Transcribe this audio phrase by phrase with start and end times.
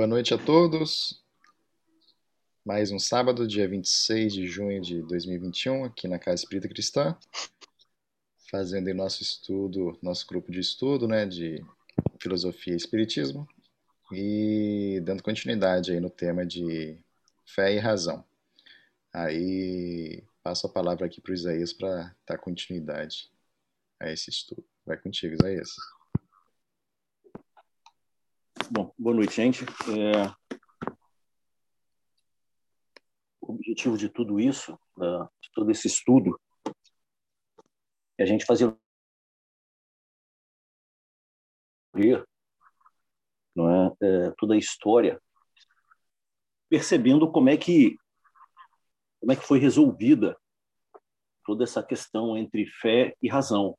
[0.00, 1.22] Boa noite a todos.
[2.64, 7.14] Mais um sábado, dia 26 de junho de 2021, aqui na Casa Espírita Cristã,
[8.50, 11.62] fazendo nosso estudo, nosso grupo de estudo, né, de
[12.18, 13.46] filosofia e espiritismo,
[14.10, 16.98] e dando continuidade aí no tema de
[17.44, 18.24] fé e razão.
[19.12, 23.30] Aí passo a palavra aqui para o Isaías para dar continuidade
[24.00, 24.64] a esse estudo.
[24.86, 25.68] Vai contigo, Isaías.
[28.72, 29.64] Bom, boa noite, gente.
[29.64, 30.32] É...
[33.40, 36.40] O objetivo de tudo isso, de todo esse estudo,
[38.16, 38.72] é a gente fazer
[43.56, 43.92] não é?
[44.02, 45.20] é, toda a história,
[46.68, 47.96] percebendo como é que
[49.18, 50.38] como é que foi resolvida
[51.44, 53.76] toda essa questão entre fé e razão,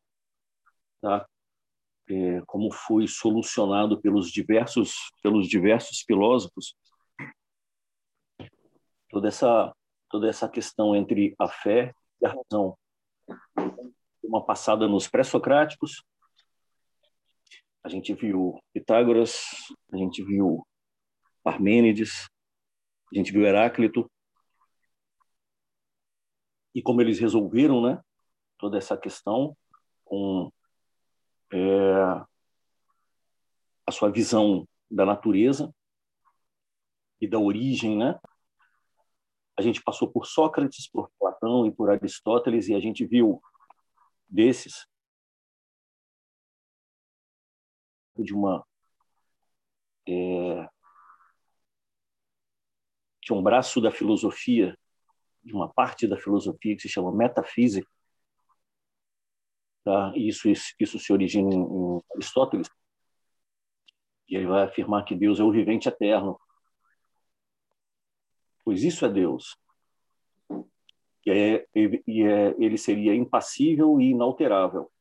[1.00, 1.26] tá?
[2.12, 6.76] É, como foi solucionado pelos diversos pelos diversos filósofos
[9.10, 9.74] toda essa
[10.10, 12.78] toda essa questão entre a fé e a razão.
[14.22, 16.04] Uma passada nos pré-socráticos
[17.82, 19.46] a gente viu Pitágoras
[19.94, 20.68] a gente viu
[21.44, 22.28] Parmênides
[23.14, 24.10] a gente viu Heráclito.
[26.74, 28.02] E como eles resolveram né
[28.58, 29.56] toda essa questão
[30.04, 30.52] com
[31.52, 31.94] é,
[33.86, 35.74] a sua visão da natureza
[37.20, 38.20] e da origem, né?
[39.58, 43.42] A gente passou por Sócrates, por Platão e por Aristóteles e a gente viu
[44.28, 44.88] desses
[48.18, 48.66] de uma
[50.08, 50.70] é,
[53.22, 54.78] de um braço da filosofia,
[55.44, 57.88] de uma parte da filosofia que se chama metafísica,
[59.84, 60.14] Tá?
[60.16, 62.70] Isso, isso, isso se origina em, Aristóteles,
[64.30, 66.40] e ele vai afirmar que Deus é o vivente eterno.
[68.64, 69.58] Pois isso é Deus.
[71.26, 74.92] E, é, e é, ele seria impassível e inalterável.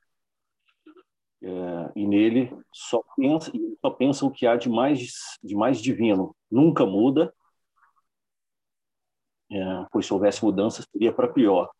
[1.43, 6.35] É, e nele só pensa, só pensa o que há de mais, de mais divino.
[6.51, 7.33] Nunca muda,
[9.53, 11.71] é, pois se houvesse mudança, seria para pior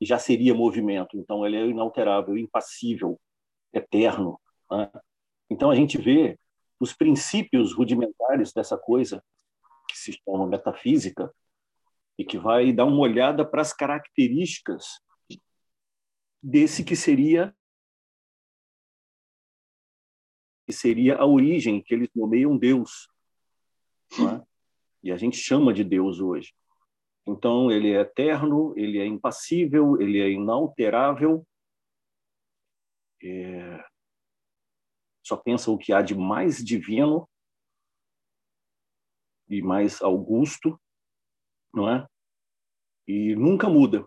[0.00, 1.16] já seria movimento.
[1.16, 3.20] Então, ele é inalterável, impassível,
[3.72, 4.40] eterno.
[4.70, 4.90] Né?
[5.50, 6.38] Então, a gente vê
[6.78, 9.22] os princípios rudimentares dessa coisa
[9.88, 11.32] que se chama metafísica
[12.18, 15.00] e que vai dar uma olhada para as características
[16.42, 17.54] desse que seria
[20.66, 23.08] que seria a origem que eles nomeiam Deus,
[24.18, 24.44] né?
[25.00, 26.52] e a gente chama de Deus hoje.
[27.26, 31.46] Então, ele é eterno, ele é impassível, ele é inalterável.
[33.22, 33.84] É...
[35.24, 37.28] Só pensa o que há de mais divino
[39.48, 40.80] e mais augusto,
[41.74, 42.06] não é?
[43.08, 44.06] E nunca muda.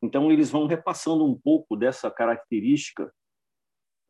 [0.00, 3.12] Então, eles vão repassando um pouco dessa característica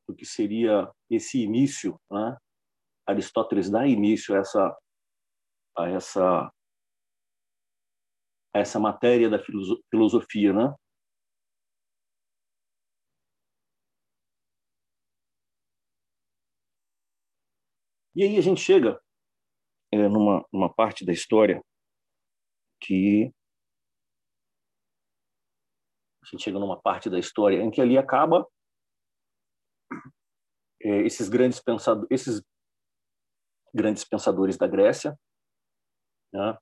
[0.07, 2.37] do que seria esse início, né?
[3.07, 4.79] Aristóteles dá início a essa
[5.77, 6.53] a essa
[8.55, 9.39] essa matéria da
[9.91, 10.75] filosofia, né?
[18.17, 19.01] E aí a gente chega
[19.93, 21.61] é, numa, numa parte da história
[22.81, 23.33] que
[26.23, 28.47] a gente chega numa parte da história em que ali acaba
[30.81, 32.43] é, esses grandes pensadores, esses
[33.75, 35.19] grandes pensadores da Grécia,
[36.33, 36.57] né?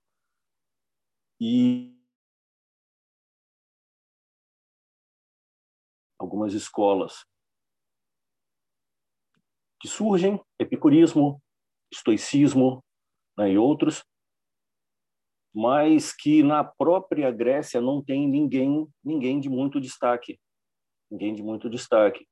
[1.44, 1.92] E
[6.16, 7.26] algumas escolas
[9.80, 11.42] que surgem, epicurismo,
[11.92, 12.80] estoicismo
[13.36, 14.04] né, e outros,
[15.52, 20.38] mas que na própria Grécia não tem ninguém, ninguém de muito destaque,
[21.10, 22.24] ninguém de muito destaque,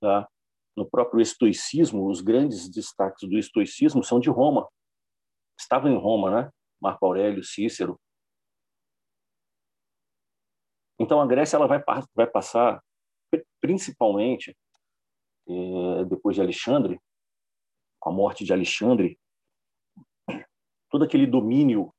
[0.00, 0.28] tá?
[0.76, 4.68] No próprio estoicismo, os grandes destaques do estoicismo são de Roma.
[5.56, 6.50] Estavam em Roma, né?
[6.80, 7.98] Marco Aurélio, Cícero,
[10.98, 11.82] então a Grécia ela vai,
[12.14, 12.82] vai passar,
[13.60, 14.56] principalmente
[15.48, 17.00] é, depois de Alexandre,
[18.00, 19.18] com a morte de Alexandre,
[20.90, 21.92] todo aquele domínio,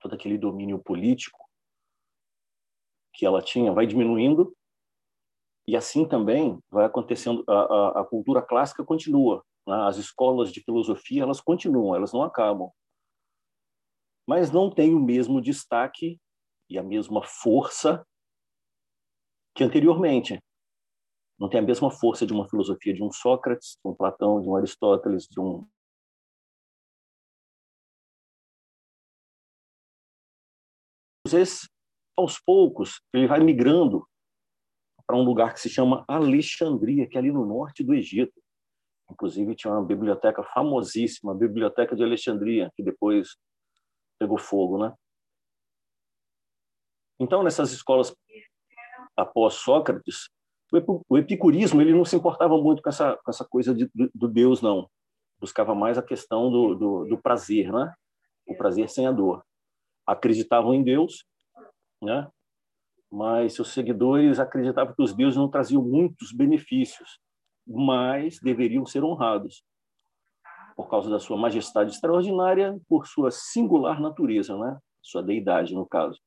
[0.00, 1.38] todo aquele domínio político
[3.14, 4.54] que ela tinha vai diminuindo
[5.66, 9.74] e assim também vai acontecendo a, a, a cultura clássica continua, né?
[9.86, 12.70] as escolas de filosofia elas continuam, elas não acabam,
[14.26, 16.18] mas não tem o mesmo destaque
[16.74, 18.06] e a mesma força
[19.54, 20.38] que anteriormente.
[21.38, 24.48] Não tem a mesma força de uma filosofia de um Sócrates, de um Platão, de
[24.48, 25.66] um Aristóteles, de um
[31.26, 31.68] vezes,
[32.16, 34.06] aos poucos, ele vai migrando
[35.06, 38.40] para um lugar que se chama Alexandria, que é ali no norte do Egito.
[39.10, 43.36] Inclusive, tinha uma biblioteca famosíssima, a Biblioteca de Alexandria, que depois
[44.18, 44.94] pegou fogo, né?
[47.24, 48.14] Então, nessas escolas
[49.16, 50.28] após Sócrates,
[51.08, 54.28] o epicurismo ele não se importava muito com essa, com essa coisa de, do, do,
[54.28, 54.90] Deus, não.
[55.40, 57.94] Buscava mais a questão do, do, do prazer, né?
[58.46, 59.44] O prazer sem a dor.
[60.06, 61.24] Acreditavam em Deus,
[62.02, 62.28] né?
[63.14, 67.20] mas seus seguidores acreditavam que os deuses não traziam muitos benefícios,
[67.64, 69.62] mas deveriam ser honrados
[70.76, 74.76] por causa da sua majestade extraordinária, por sua singular natureza, né?
[75.00, 76.20] Sua deidade, no caso.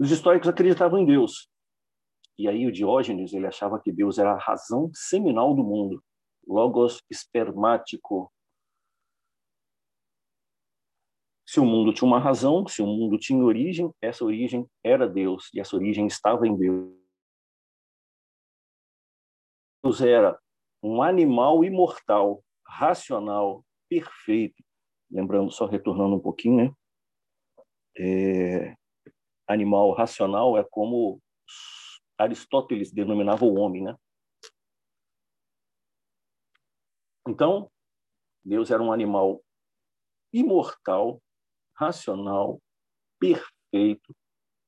[0.00, 1.50] Os históricos acreditavam em Deus.
[2.38, 6.02] E aí o Diógenes, ele achava que Deus era a razão seminal do mundo,
[6.48, 8.32] logos espermático,
[11.46, 15.50] se o mundo tinha uma razão, se o mundo tinha origem, essa origem era Deus
[15.52, 16.96] e essa origem estava em Deus.
[19.82, 20.40] Deus era
[20.80, 24.62] um animal imortal, racional, perfeito.
[25.10, 26.74] Lembrando, só retornando um pouquinho, né?
[27.98, 28.76] É,
[29.52, 31.20] animal racional é como
[32.16, 33.96] Aristóteles denominava o homem, né?
[37.28, 37.70] Então,
[38.44, 39.42] Deus era um animal
[40.32, 41.20] imortal,
[41.74, 42.60] racional,
[43.18, 44.14] perfeito,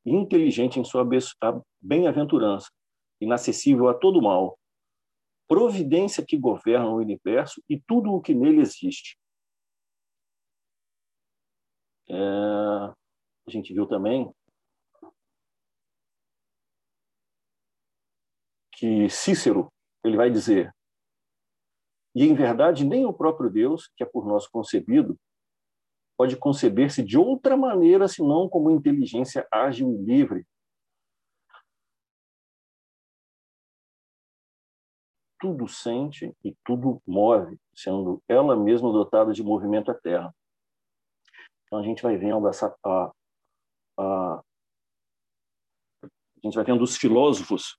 [0.04, 1.06] inteligente em sua
[1.80, 2.70] bem-aventurança,
[3.20, 4.58] inacessível a todo mal,
[5.48, 9.16] providência que governa o universo e tudo o que nele existe.
[12.08, 14.32] É, a gente viu também
[18.72, 19.72] que Cícero
[20.04, 20.74] ele vai dizer
[22.14, 25.18] e em verdade nem o próprio Deus que é por nós concebido
[26.22, 30.46] pode conceber-se de outra maneira senão como inteligência ágil e livre.
[35.40, 40.32] Tudo sente e tudo move, sendo ela mesma dotada de movimento eterno.
[41.66, 43.12] Então a gente vai vendo essa a,
[43.98, 44.34] a,
[46.04, 46.10] a
[46.44, 47.76] gente vai vendo os filósofos,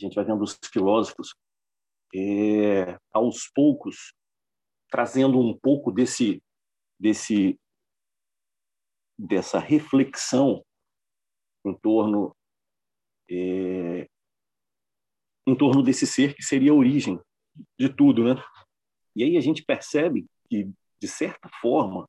[0.00, 1.34] a gente vai vendo os filósofos
[2.14, 4.12] é, aos poucos
[4.90, 6.42] trazendo um pouco desse
[6.98, 7.58] desse
[9.18, 10.64] dessa reflexão
[11.64, 12.34] em torno
[13.30, 14.08] é,
[15.46, 17.20] em torno desse ser que seria a origem
[17.78, 18.42] de tudo, né?
[19.14, 20.70] E aí a gente percebe que
[21.00, 22.08] de certa forma,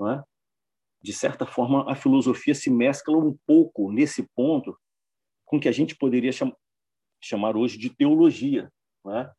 [0.00, 0.22] é?
[1.02, 4.78] de certa forma a filosofia se mescla um pouco nesse ponto
[5.44, 6.54] com que a gente poderia cham
[7.24, 8.70] chamar hoje de teologia,
[9.04, 9.32] não é?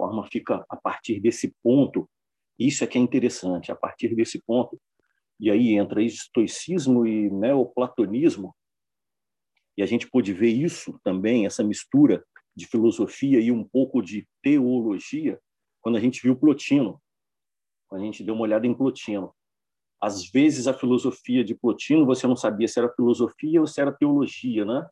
[0.00, 2.08] forma fica a partir desse ponto,
[2.58, 4.80] isso é que é interessante, a partir desse ponto,
[5.38, 8.54] e aí entra estoicismo e neoplatonismo,
[9.76, 12.24] e a gente pôde ver isso também, essa mistura
[12.56, 15.38] de filosofia e um pouco de teologia,
[15.82, 17.00] quando a gente viu Plotino,
[17.86, 19.34] quando a gente deu uma olhada em Plotino.
[20.00, 23.92] Às vezes a filosofia de Plotino você não sabia se era filosofia ou se era
[23.92, 24.88] teologia, né?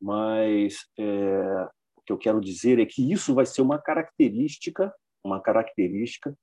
[0.00, 1.68] Mas é,
[2.08, 4.90] que eu quero dizer é que isso vai ser uma característica,
[5.22, 6.34] uma característica,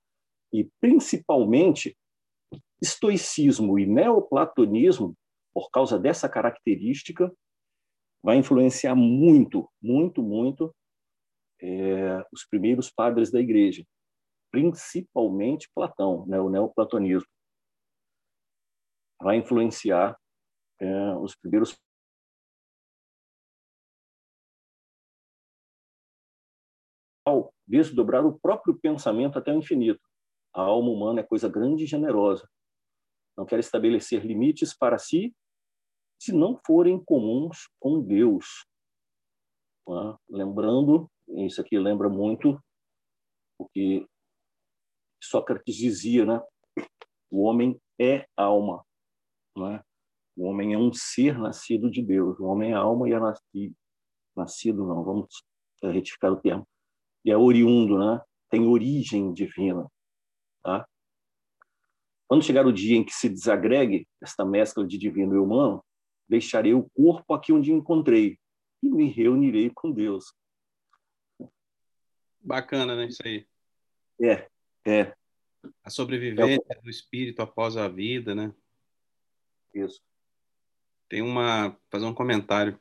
[0.54, 1.98] e principalmente
[2.80, 5.16] estoicismo e neoplatonismo,
[5.52, 7.34] por causa dessa característica,
[8.22, 10.72] vai influenciar muito, muito, muito
[11.60, 13.84] é, os primeiros padres da igreja,
[14.52, 17.28] principalmente Platão, né, o neoplatonismo.
[19.22, 20.18] Vai influenciar
[20.80, 21.76] é, os primeiros
[27.68, 30.02] desdobrar o próprio pensamento até o infinito.
[30.54, 32.48] A alma humana é coisa grande e generosa.
[33.38, 35.36] Não quer estabelecer limites para si
[36.22, 38.66] se não forem comuns com Deus.
[39.86, 40.18] Tá?
[40.30, 42.60] Lembrando, isso aqui lembra muito
[43.60, 44.08] o que
[45.22, 46.42] Sócrates dizia, né?
[47.30, 48.85] O homem é alma,
[49.56, 49.84] né?
[50.36, 52.40] O homem é um ser nascido de Deus.
[52.40, 53.76] O homem é alma e é nascido,
[54.36, 55.44] nascido não, vamos
[55.82, 56.68] retificar o termo
[57.26, 58.22] e é oriundo, né?
[58.50, 59.92] tem origem divina.
[60.64, 60.88] Tá?
[62.28, 65.84] Quando chegar o dia em que se desagregue esta mescla de divino e humano,
[66.30, 68.38] deixarei o corpo aqui onde encontrei
[68.82, 70.34] e me reunirei com Deus.
[72.40, 73.08] Bacana, né?
[73.08, 73.46] Isso aí.
[74.22, 74.48] É,
[74.86, 75.16] é.
[75.84, 76.82] A sobrevivência é.
[76.82, 78.54] do espírito após a vida, né?
[79.76, 80.02] Isso.
[81.08, 81.78] Tem uma.
[81.92, 82.80] fazer um comentário.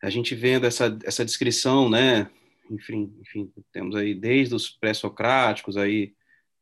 [0.00, 2.30] A gente vendo essa, essa descrição, né?
[2.72, 6.14] enfim, enfim, temos aí desde os pré-socráticos, aí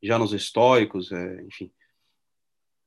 [0.02, 1.70] já nos estoicos, é, enfim,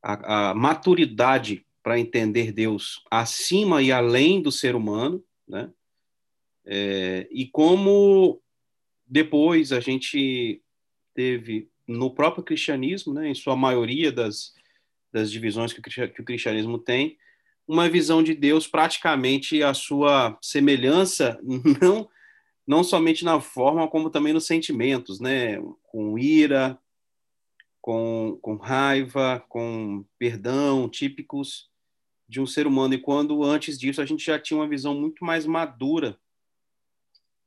[0.01, 5.71] a, a maturidade para entender Deus acima e além do ser humano, né?
[6.65, 8.41] É, e como
[9.05, 10.61] depois a gente
[11.13, 14.53] teve no próprio cristianismo, né, em sua maioria das,
[15.13, 17.17] das divisões que o, cristianismo tem,
[17.67, 21.39] uma visão de Deus praticamente a sua semelhança,
[21.81, 22.09] não
[22.65, 25.57] não somente na forma, como também nos sentimentos, né?
[25.83, 26.79] Com ira,
[27.81, 31.69] com, com raiva, com perdão, típicos
[32.27, 32.93] de um ser humano.
[32.93, 36.17] E quando antes disso a gente já tinha uma visão muito mais madura,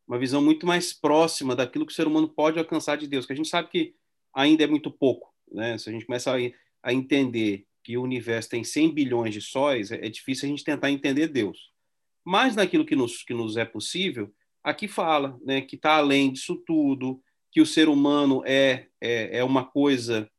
[0.06, 3.32] uma visão muito mais próxima daquilo que o ser humano pode alcançar de Deus, que
[3.32, 3.94] a gente sabe que
[4.35, 5.78] ainda é muito pouco, né?
[5.78, 6.38] Se a gente começa a,
[6.87, 10.62] a entender que o universo tem 100 bilhões de sóis, é, é difícil a gente
[10.62, 11.73] tentar entender Deus.
[12.25, 16.62] Mas naquilo que nos, que nos é possível, aqui fala né, que está além disso
[16.64, 20.31] tudo, que o ser humano é, é, é uma coisa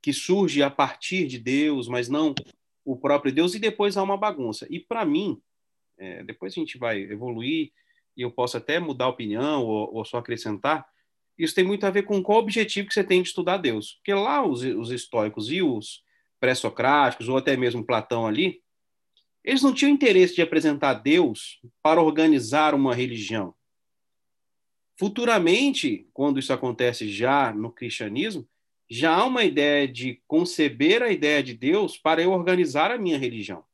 [0.00, 2.32] que surge a partir de Deus, mas não
[2.84, 4.68] o próprio Deus, e depois há uma bagunça.
[4.70, 5.40] E para mim,
[5.98, 7.72] é, depois a gente vai evoluir,
[8.16, 10.86] e eu posso até mudar a opinião ou, ou, só acrescentar,
[11.38, 13.94] isso tem muito a ver com qual objetivo que você tem de estudar Deus.
[13.94, 16.02] Porque lá os, os estoicos e os
[16.40, 18.60] pré-socráticos, ou até mesmo Platão ali,
[19.44, 23.54] eles não tinham interesse de apresentar Deus para organizar uma religião.
[24.98, 28.46] Futuramente, quando isso acontece já no cristianismo,
[28.90, 33.18] já há uma ideia de conceber a ideia de Deus para eu organizar a minha
[33.18, 33.64] religião.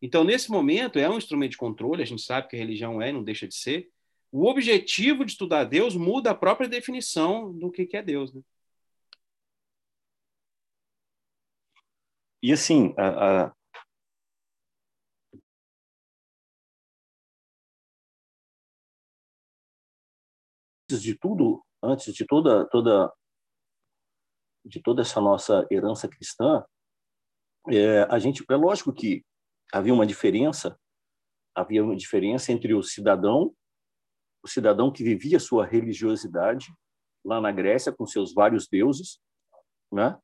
[0.00, 3.12] Então, nesse momento, é um instrumento de controle, a gente sabe que a religião é,
[3.12, 3.90] não deixa de ser.
[4.30, 8.32] O objetivo de estudar Deus muda a própria definição do que é Deus.
[8.34, 8.42] Né?
[12.42, 13.52] E assim, a, a,
[20.90, 23.12] antes de tudo, antes de toda toda
[24.64, 26.64] de toda essa nossa herança cristã,
[27.70, 29.24] é, a gente é lógico que
[29.72, 30.78] havia uma diferença,
[31.54, 33.54] havia uma diferença entre o cidadão,
[34.42, 36.72] o cidadão que vivia sua religiosidade
[37.24, 39.18] lá na Grécia com seus vários deuses,
[39.92, 40.18] né?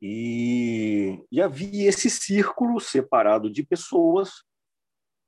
[0.00, 4.44] E, e havia esse círculo separado de pessoas,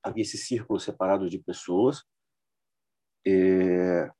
[0.02, 2.04] havia esse círculo separado de pessoas
[3.26, 4.10] é,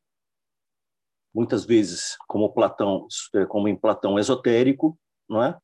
[1.35, 5.59] muitas vezes como Platão, é, como em Platão esotérico, não é?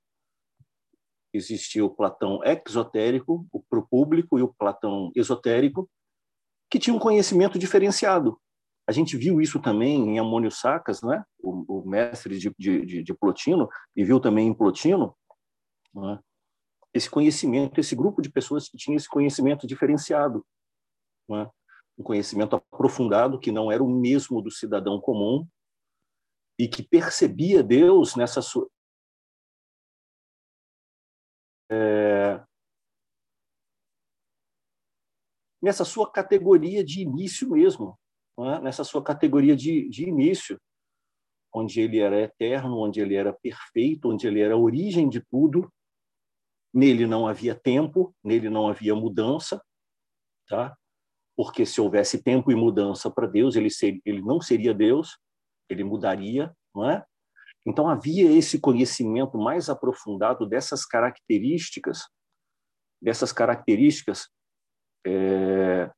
[1.32, 5.90] Existia o Platão exotérico, o pro público e o Platão esotérico,
[6.70, 8.40] que tinha um conhecimento diferenciado.
[8.88, 11.24] A gente viu isso também em Amônio Sacas, não é?
[11.38, 15.16] o, o mestre de, de, de, Plotino, e viu também em Plotino,
[15.96, 16.18] é?
[16.94, 20.44] esse conhecimento, esse grupo de pessoas que tinha esse conhecimento diferenciado.
[21.30, 21.50] É?
[21.98, 25.46] um conhecimento aprofundado que não era o mesmo do cidadão comum
[26.58, 28.68] e que percebia Deus nessa sua
[31.70, 32.44] é,
[35.66, 37.98] nessa sua categoria de início mesmo,
[38.38, 38.60] é?
[38.60, 40.60] nessa sua categoria de, de início,
[41.52, 45.68] onde ele era eterno, onde ele era perfeito, onde ele era a origem de tudo.
[46.72, 49.60] Nele não havia tempo, nele não havia mudança,
[50.48, 50.76] tá?
[51.36, 55.18] porque se houvesse tempo e mudança para Deus, ele, ser, ele não seria Deus,
[55.68, 57.04] ele mudaria, não é?
[57.66, 62.02] Então havia esse conhecimento mais aprofundado dessas características,
[63.02, 64.28] dessas características
[65.06, 65.90] é,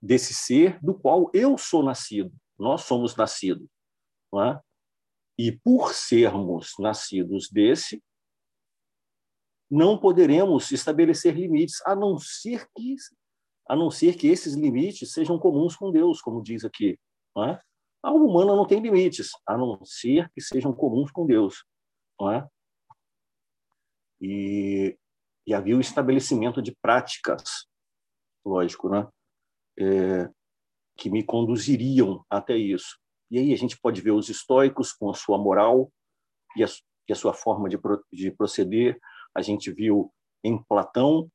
[0.00, 3.68] desse ser do qual eu sou nascido, nós somos nascidos,
[4.34, 4.60] é?
[5.38, 8.02] E por sermos nascidos desse,
[9.70, 12.96] não poderemos estabelecer limites, a não ser que
[13.68, 16.98] a não ser que esses limites sejam comuns com Deus, como diz aqui.
[17.38, 17.58] É?
[18.02, 21.64] A alma humana não tem limites, a não ser que sejam comuns com Deus.
[22.20, 22.46] É?
[24.20, 24.98] E,
[25.46, 27.66] e havia o estabelecimento de práticas,
[28.44, 29.08] lógico, né?
[29.78, 30.30] É,
[30.96, 32.98] que me conduziriam até isso.
[33.30, 35.90] E aí a gente pode ver os estoicos com a sua moral
[36.56, 36.66] e a,
[37.08, 38.98] e a sua forma de, pro, de proceder.
[39.34, 40.12] A gente viu
[40.44, 41.30] em Platão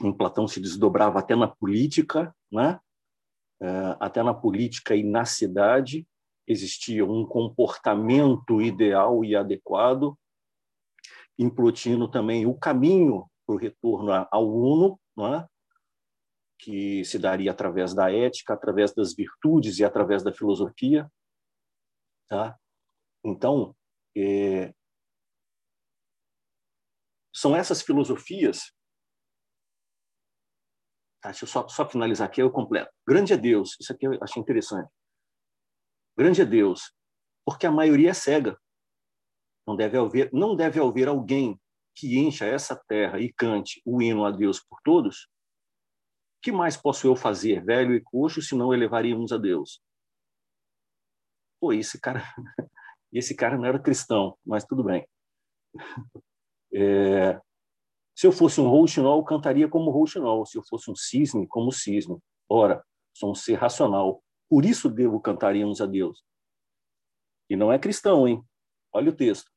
[0.00, 2.78] em Platão se desdobrava até na política, né?
[3.60, 6.06] É, até na política e na cidade
[6.46, 10.16] existia um comportamento ideal e adequado.
[11.36, 15.46] Em Plotino também o caminho para o retorno ao uno, né?
[16.58, 21.10] Que se daria através da ética, através das virtudes e através da filosofia.
[22.28, 22.58] Tá?
[23.24, 23.76] Então,
[24.16, 24.74] é...
[27.32, 28.72] são essas filosofias
[31.20, 32.90] Tá, deixa eu só, só finalizar aqui, eu completo.
[33.06, 34.90] Grande é Deus, isso aqui eu achei interessante.
[36.16, 36.92] grande é Deus,
[37.44, 38.58] porque a maioria é cega.
[39.66, 41.60] Não deve haver, não deve haver alguém
[41.94, 45.28] que encha essa terra e cante o hino a Deus por todos.
[46.40, 49.82] Que mais posso eu fazer, velho e coxo, se não elevaríamos a Deus?
[51.60, 52.22] Pô, esse cara,
[53.12, 55.06] esse cara não era cristão, mas tudo bem.
[56.70, 57.40] É,
[58.18, 60.44] se eu fosse um rouxinol, cantaria como rouxinol.
[60.44, 62.18] Se eu fosse um cisne, como cisne.
[62.48, 64.22] Ora, sou um ser racional.
[64.50, 66.24] Por isso devo cantaríamos a Deus.
[67.48, 68.42] E não é cristão, hein?
[68.92, 69.48] Olha o texto.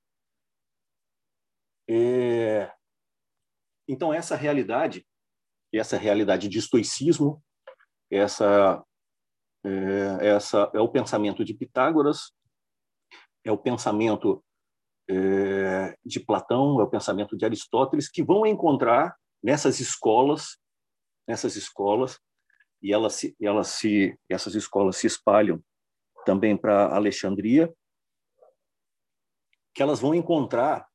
[1.89, 2.71] É...
[3.87, 5.07] Então, essa realidade,
[5.79, 7.41] essa realidade de estoicismo,
[8.09, 8.83] essa,
[9.63, 12.33] é, essa é o pensamento de Pitágoras,
[13.43, 14.43] é o pensamento
[15.09, 20.57] é, de Platão, é o pensamento de Aristóteles, que vão encontrar nessas escolas,
[21.27, 22.19] nessas escolas,
[22.81, 25.63] e elas se, elas se, essas escolas se espalham
[26.25, 27.73] também para Alexandria,
[29.73, 30.87] que elas vão encontrar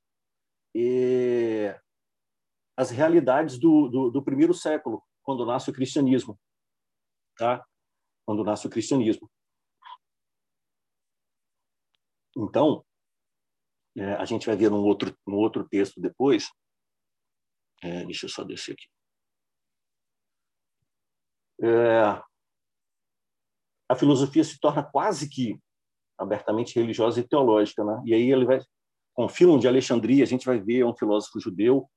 [0.76, 1.80] é,
[2.76, 6.38] as realidades do, do, do primeiro século, quando nasce o cristianismo,
[7.36, 7.66] tá?
[8.26, 9.30] Quando nasce o cristianismo.
[12.36, 12.84] Então,
[13.96, 16.50] é, a gente vai ver num outro, num outro texto depois.
[17.82, 18.86] É, deixa eu só descer aqui.
[21.62, 22.22] É,
[23.88, 25.58] a filosofia se torna quase que
[26.18, 28.02] abertamente religiosa e teológica, né?
[28.04, 28.60] E aí ele vai
[29.14, 31.88] com o Filon de Alexandria, a gente vai ver um filósofo judeu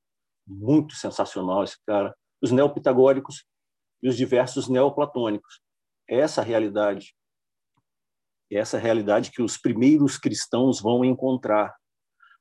[0.50, 3.46] muito sensacional esse cara, os neopitagóricos
[4.02, 5.62] e os diversos neoplatônicos.
[6.08, 7.14] Essa realidade,
[8.52, 11.76] essa realidade que os primeiros cristãos vão encontrar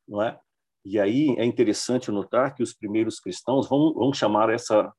[0.08, 0.40] não é?
[0.84, 4.90] E aí é interessante notar que os primeiros cristãos vão, vão chamar essa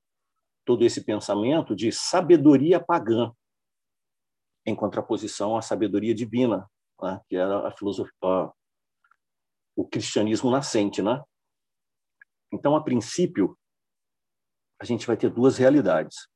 [0.65, 3.31] todo esse pensamento de sabedoria pagã,
[4.63, 6.69] em contraposição à sabedoria divina,
[7.01, 7.19] né?
[7.27, 8.13] que era a filosofia,
[9.75, 11.23] o cristianismo nascente, né?
[12.51, 13.57] Então, a princípio,
[14.81, 16.27] a gente vai ter duas realidades.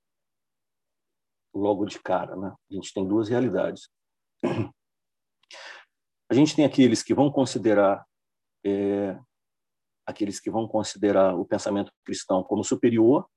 [1.54, 2.54] Logo de cara, né?
[2.72, 3.90] A gente tem duas realidades.
[6.32, 8.04] A gente tem aqueles que vão considerar
[8.66, 9.20] é,
[10.06, 13.28] aqueles que vão considerar o pensamento cristão como superior,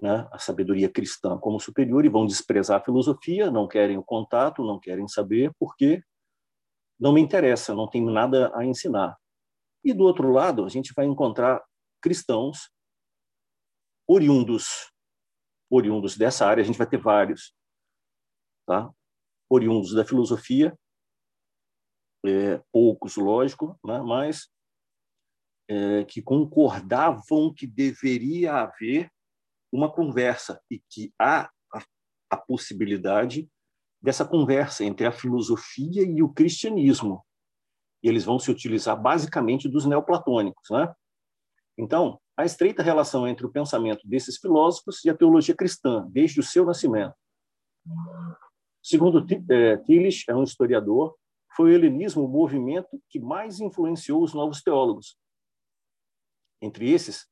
[0.00, 4.64] né, a sabedoria cristã como superior, e vão desprezar a filosofia, não querem o contato,
[4.64, 6.02] não querem saber, porque
[6.98, 9.16] não me interessa, não tenho nada a ensinar.
[9.84, 11.62] E do outro lado, a gente vai encontrar
[12.00, 12.70] cristãos
[14.06, 14.92] oriundos,
[15.70, 17.54] oriundos dessa área, a gente vai ter vários,
[18.66, 18.92] tá?
[19.48, 20.76] oriundos da filosofia,
[22.24, 24.48] é, poucos, lógico, né, mas
[25.68, 29.10] é, que concordavam que deveria haver
[29.72, 31.84] uma conversa e que há a,
[32.30, 33.48] a possibilidade
[34.00, 37.24] dessa conversa entre a filosofia e o cristianismo.
[38.02, 40.92] E eles vão se utilizar basicamente dos neoplatônicos, né?
[41.78, 46.42] Então, a estreita relação entre o pensamento desses filósofos e a teologia cristã, desde o
[46.42, 47.14] seu nascimento.
[48.82, 51.16] Segundo é, Tillich, é um historiador,
[51.54, 55.16] foi o helenismo o movimento que mais influenciou os novos teólogos.
[56.60, 57.26] Entre esses,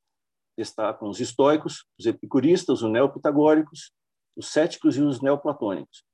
[0.57, 3.93] destacam os estoicos, os epicuristas, os neopitagóricos,
[4.37, 6.05] os céticos e os neoplatônicos.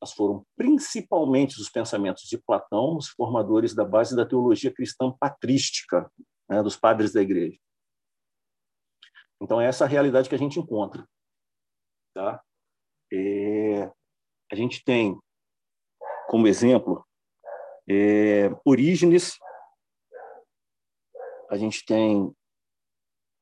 [0.00, 6.10] Mas foram principalmente os pensamentos de Platão os formadores da base da teologia cristã patrística,
[6.48, 7.58] né, dos padres da igreja.
[9.42, 11.06] Então, é essa a realidade que a gente encontra.
[12.14, 12.42] Tá?
[13.12, 13.90] É,
[14.50, 15.18] a gente tem
[16.28, 17.04] como exemplo,
[17.88, 19.36] é, Orígenes,
[21.50, 22.32] a gente tem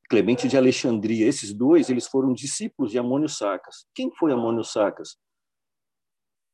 [0.08, 1.26] Clemente de Alexandria.
[1.26, 3.86] Esses dois, eles foram discípulos de Amônio Sacas.
[3.94, 5.18] Quem foi Amônio Sacas?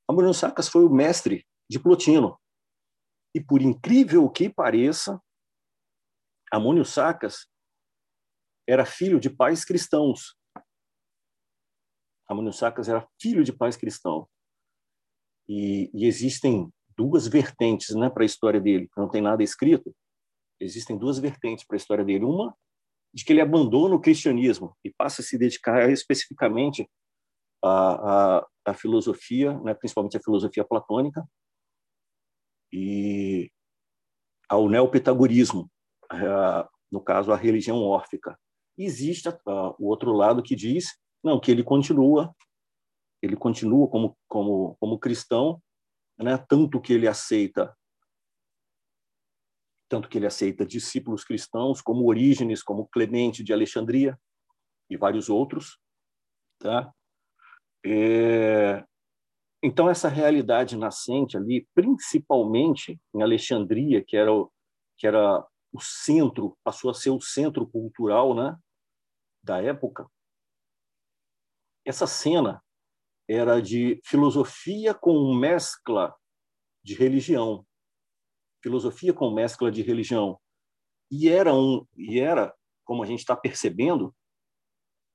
[0.09, 2.39] Amônio Sacas foi o mestre de Plotino.
[3.35, 5.21] E por incrível que pareça,
[6.53, 7.49] Amônio Sacas
[8.69, 10.37] era filho de pais cristãos.
[12.29, 14.27] Amônio Sacas era filho de pais cristãos.
[15.49, 19.95] E, e existem duas vertentes né, para a história dele, não tem nada escrito.
[20.61, 22.25] Existem duas vertentes para a história dele.
[22.25, 22.57] Uma,
[23.13, 26.89] de que ele abandona o cristianismo e passa a se dedicar especificamente
[27.65, 31.27] à, à, à filosofia, né, principalmente à filosofia platônica,
[32.73, 33.51] e
[34.49, 35.71] ao neopitagorismo,
[36.91, 38.39] no caso, a religião órfica.
[38.77, 39.29] Existe
[39.79, 40.87] o outro lado que diz
[41.23, 42.35] não que ele continua
[43.25, 45.63] ele continua como, como, como cristão,
[46.19, 46.37] né?
[46.49, 47.75] tanto que ele aceita
[49.89, 54.19] tanto que ele aceita discípulos cristãos como Orígenes, como Clemente de Alexandria
[54.91, 55.79] e vários outros,
[56.59, 56.93] tá?
[57.85, 58.85] É,
[59.63, 64.51] então, essa realidade nascente ali, principalmente em Alexandria, que era o,
[64.97, 68.57] que era o centro, passou a ser o centro cultural né,
[69.43, 70.07] da época,
[71.85, 72.63] essa cena
[73.29, 76.15] era de filosofia com mescla
[76.83, 77.67] de religião.
[78.63, 80.41] Filosofia com mescla de religião.
[81.11, 84.15] E era, um, e era como a gente está percebendo,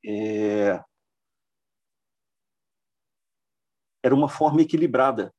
[0.05, 0.83] é,
[4.03, 5.33] era uma forma equilibrada.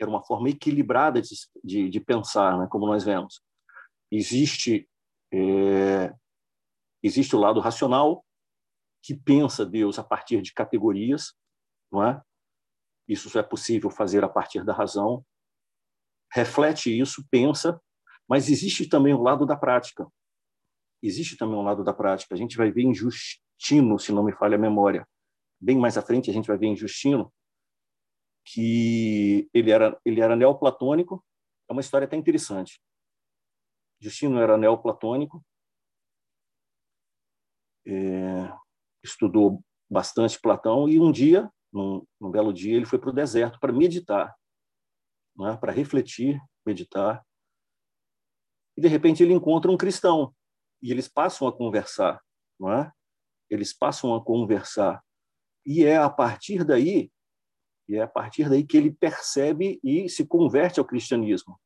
[0.00, 3.42] Era uma forma equilibrada de, de, de pensar, né, como nós vemos.
[4.10, 4.88] Existe,
[5.32, 6.14] é,
[7.02, 8.24] existe o lado racional,
[9.02, 11.34] que pensa Deus a partir de categorias,
[11.90, 12.20] não é?
[13.06, 15.24] Isso é possível fazer a partir da razão.
[16.32, 17.80] Reflete isso, pensa,
[18.28, 20.06] mas existe também o lado da prática.
[21.02, 22.34] Existe também o lado da prática.
[22.34, 25.08] A gente vai ver em Justino, se não me falha a memória.
[25.60, 27.32] Bem mais à frente a gente vai ver em Justino
[28.52, 31.24] que ele era ele era neoplatônico.
[31.68, 32.80] É uma história até interessante.
[34.00, 35.44] Justino era neoplatônico,
[37.86, 38.52] é,
[39.02, 43.58] estudou bastante Platão e um dia, num, num belo dia, ele foi para o deserto
[43.58, 44.34] para meditar,
[45.36, 47.24] né, para refletir, meditar.
[48.76, 50.32] E de repente ele encontra um cristão
[50.80, 52.22] e eles passam a conversar,
[52.58, 52.92] não é?
[53.50, 55.02] Eles passam a conversar
[55.66, 57.10] e é a partir daí
[57.88, 61.58] e é a partir daí que ele percebe e se converte ao cristianismo.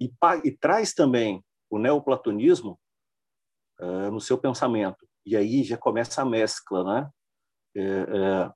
[0.00, 0.12] E,
[0.44, 2.78] e traz também o neoplatonismo
[3.80, 5.06] uh, no seu pensamento.
[5.24, 7.10] E aí já começa a mescla, né?
[7.74, 8.52] É, é,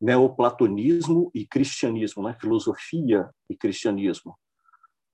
[0.00, 2.36] neoplatonismo e cristianismo, né?
[2.40, 4.38] filosofia e cristianismo.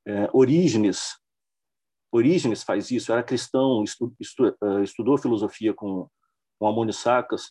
[0.07, 1.19] É, Orígenes,
[2.13, 6.09] Orígenes faz isso, era cristão, estu, estu, estudou filosofia com,
[6.59, 7.51] com Amônio Sacas,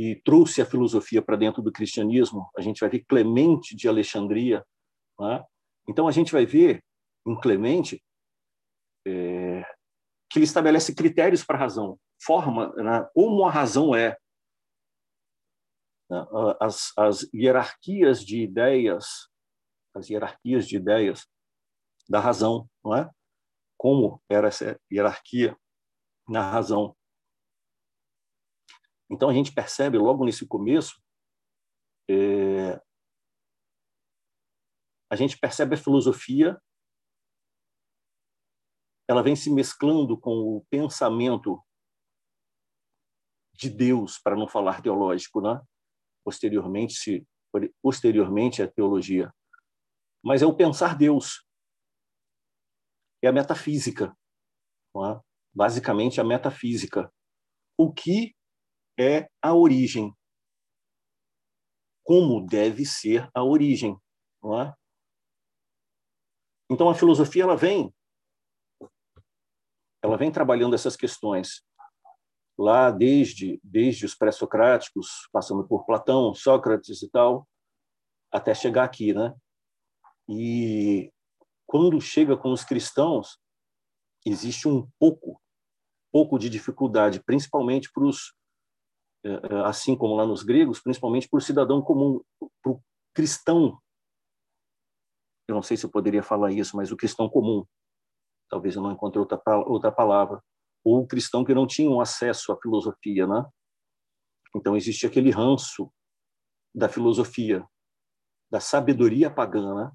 [0.00, 2.50] e trouxe a filosofia para dentro do cristianismo.
[2.56, 4.64] A gente vai ver Clemente de Alexandria.
[5.18, 5.44] Né?
[5.86, 6.82] Então, a gente vai ver
[7.26, 8.02] em Clemente
[9.06, 9.62] é,
[10.30, 14.16] que ele estabelece critérios para a razão, forma né, como a razão é.
[16.10, 16.26] Né?
[16.58, 19.28] As, as hierarquias de ideias,
[19.94, 21.26] as hierarquias de ideias
[22.08, 23.10] da razão, não é?
[23.76, 25.54] Como era essa hierarquia
[26.26, 26.96] na razão.
[29.10, 31.02] Então, a gente percebe logo nesse começo,
[32.08, 32.80] é,
[35.10, 36.60] a gente percebe a filosofia,
[39.08, 41.60] ela vem se mesclando com o pensamento
[43.52, 45.60] de Deus, para não falar teológico, né?
[46.24, 47.26] posteriormente, se,
[47.82, 49.34] posteriormente a teologia.
[50.24, 51.44] Mas é o pensar Deus,
[53.22, 54.16] é a metafísica,
[54.96, 55.20] é?
[55.52, 57.12] basicamente a metafísica.
[57.76, 58.34] O que
[59.00, 60.14] é a origem.
[62.04, 63.98] Como deve ser a origem,
[64.42, 64.74] não é?
[66.70, 67.92] Então a filosofia ela vem
[70.02, 71.62] ela vem trabalhando essas questões
[72.58, 77.48] lá desde desde os pré-socráticos, passando por Platão, Sócrates e tal,
[78.30, 79.34] até chegar aqui, né?
[80.28, 81.12] E
[81.66, 83.38] quando chega com os cristãos,
[84.26, 85.40] existe um pouco
[86.12, 88.34] pouco de dificuldade, principalmente para os
[89.64, 92.22] assim como lá nos gregos, principalmente por cidadão comum,
[92.62, 92.82] para o
[93.14, 93.78] cristão.
[95.48, 97.66] Eu não sei se eu poderia falar isso, mas o cristão comum.
[98.48, 100.42] Talvez eu não encontre outra, outra palavra.
[100.84, 103.44] Ou o cristão que não tinha um acesso à filosofia, né?
[104.56, 105.92] Então existe aquele ranço
[106.74, 107.66] da filosofia,
[108.50, 109.92] da sabedoria pagã, né?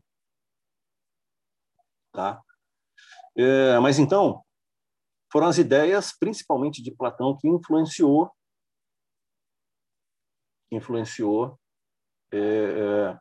[2.12, 2.42] Tá?
[3.38, 4.42] É, mas então
[5.32, 8.32] foram as ideias, principalmente de Platão, que influenciou
[10.72, 11.60] influenciou
[12.32, 13.20] é, é,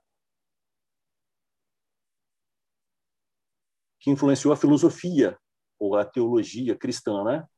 [4.01, 5.39] que influenciou a filosofia
[5.79, 7.49] ou a teologia cristã, né?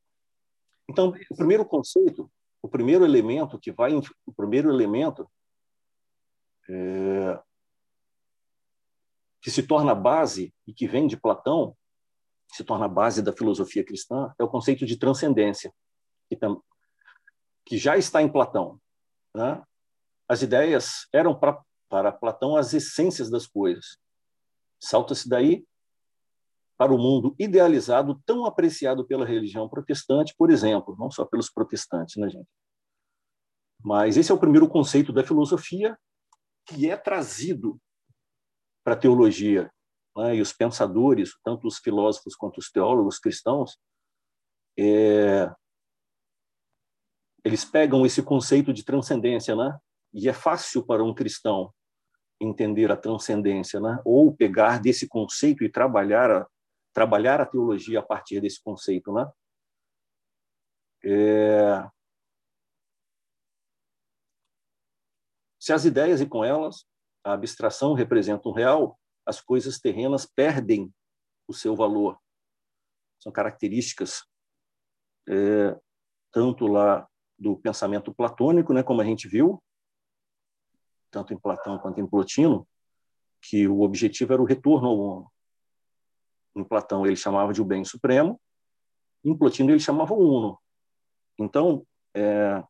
[0.88, 2.30] Então, o primeiro conceito,
[2.62, 5.28] o primeiro elemento que vai, o primeiro elemento
[6.68, 7.42] é,
[9.40, 11.76] que se torna base e que vem de Platão,
[12.52, 15.72] se torna base da filosofia cristã, é o conceito de transcendência,
[16.28, 16.62] que, tam,
[17.64, 18.80] que já está em Platão.
[19.34, 19.62] Né?
[20.28, 23.98] As ideias eram pra, para Platão as essências das coisas.
[24.80, 25.64] Salta-se daí
[26.76, 32.16] para o mundo idealizado, tão apreciado pela religião protestante, por exemplo, não só pelos protestantes,
[32.16, 32.48] né, gente?
[33.82, 35.98] Mas esse é o primeiro conceito da filosofia
[36.66, 37.80] que é trazido
[38.84, 39.70] para a teologia.
[40.16, 40.36] Né?
[40.36, 43.78] E os pensadores, tanto os filósofos quanto os teólogos cristãos,
[44.78, 45.50] é...
[47.44, 49.78] eles pegam esse conceito de transcendência, né?
[50.16, 51.74] E é fácil para um cristão
[52.40, 54.00] entender a transcendência, né?
[54.02, 56.46] ou pegar desse conceito e trabalhar a,
[56.94, 59.12] trabalhar a teologia a partir desse conceito.
[59.12, 59.30] Né?
[61.04, 61.86] É...
[65.60, 66.86] Se as ideias e com elas
[67.22, 70.90] a abstração representa um real, as coisas terrenas perdem
[71.46, 72.18] o seu valor.
[73.20, 74.24] São características
[75.28, 75.78] é,
[76.32, 77.06] tanto lá
[77.38, 79.62] do pensamento platônico, né, como a gente viu,
[81.16, 82.68] tanto em Platão quanto em Plotino,
[83.40, 85.32] que o objetivo era o retorno ao uno.
[86.54, 88.38] Em Platão ele chamava de o bem supremo,
[89.24, 90.60] em Plotino ele chamava o uno.
[91.38, 92.62] Então, é,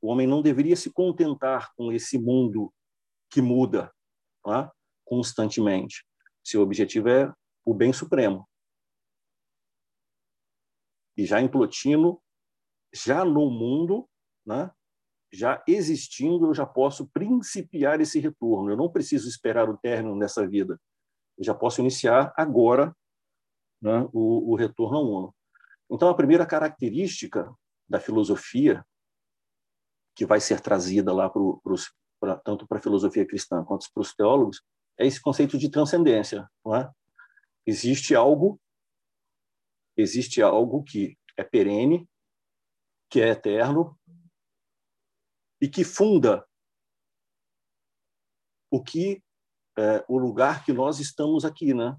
[0.00, 2.72] o homem não deveria se contentar com esse mundo
[3.28, 3.92] que muda
[4.46, 4.70] é?
[5.04, 6.06] constantemente.
[6.44, 7.34] Seu objetivo é
[7.64, 8.48] o bem supremo.
[11.16, 12.22] E já em Plotino,
[12.94, 14.08] já no mundo,
[14.46, 14.70] né,
[15.32, 18.70] já existindo, eu já posso principiar esse retorno.
[18.70, 20.80] Eu não preciso esperar o término dessa vida.
[21.36, 22.94] Eu já posso iniciar agora
[23.80, 25.34] né, o, o retorno ao uno.
[25.90, 27.52] Então, a primeira característica
[27.88, 28.84] da filosofia
[30.14, 34.14] que vai ser trazida lá pros, pra, tanto para a filosofia cristã quanto para os
[34.14, 34.62] teólogos
[34.98, 36.48] é esse conceito de transcendência.
[36.74, 36.90] É?
[37.64, 38.60] Existe algo,
[39.96, 42.08] existe algo que é perene,
[43.08, 43.97] que é eterno,
[45.60, 46.46] e que funda
[48.70, 49.22] o que
[49.78, 51.96] é, o lugar que nós estamos aqui, né?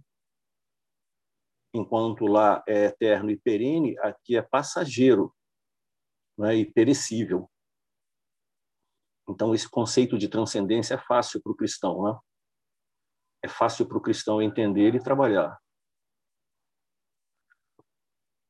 [1.73, 5.35] Enquanto lá é eterno e perene, aqui é passageiro,
[6.37, 6.55] né?
[6.55, 7.49] E perecível.
[9.27, 12.19] Então esse conceito de transcendência é fácil para o cristão, né?
[13.43, 15.57] É fácil para o cristão entender e trabalhar.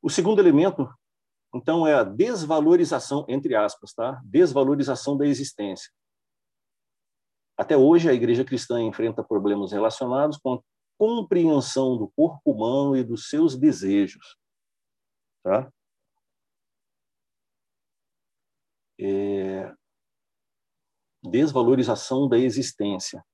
[0.01, 0.89] O segundo elemento
[1.53, 4.21] então, é a desvalorização, entre aspas, tá?
[4.23, 5.91] desvalorização da existência.
[7.57, 10.62] Até hoje, a igreja cristã enfrenta problemas relacionados com a
[10.97, 14.38] compreensão do corpo humano e dos seus desejos.
[15.43, 15.71] Tá?
[18.99, 19.73] É...
[21.23, 23.25] Desvalorização da existência.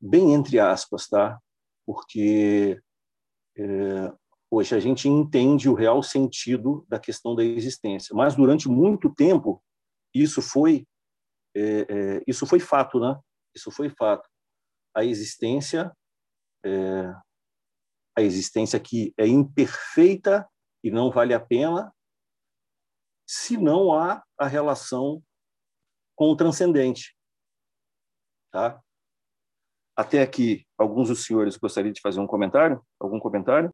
[0.00, 1.40] Bem entre aspas, tá?
[1.86, 2.80] Porque
[3.56, 4.12] é,
[4.50, 9.62] Hoje a gente entende o real sentido da questão da existência, mas durante muito tempo
[10.14, 10.86] isso foi
[11.54, 13.18] é, é, isso foi fato, né?
[13.54, 14.28] Isso foi fato.
[14.94, 15.92] A existência
[16.64, 17.14] é,
[18.16, 20.48] a existência que é imperfeita
[20.82, 21.94] e não vale a pena
[23.28, 25.22] se não há a relação
[26.16, 27.16] com o transcendente,
[28.50, 28.82] tá?
[29.94, 32.84] Até aqui, alguns dos senhores gostariam de fazer um comentário?
[32.98, 33.72] Algum comentário?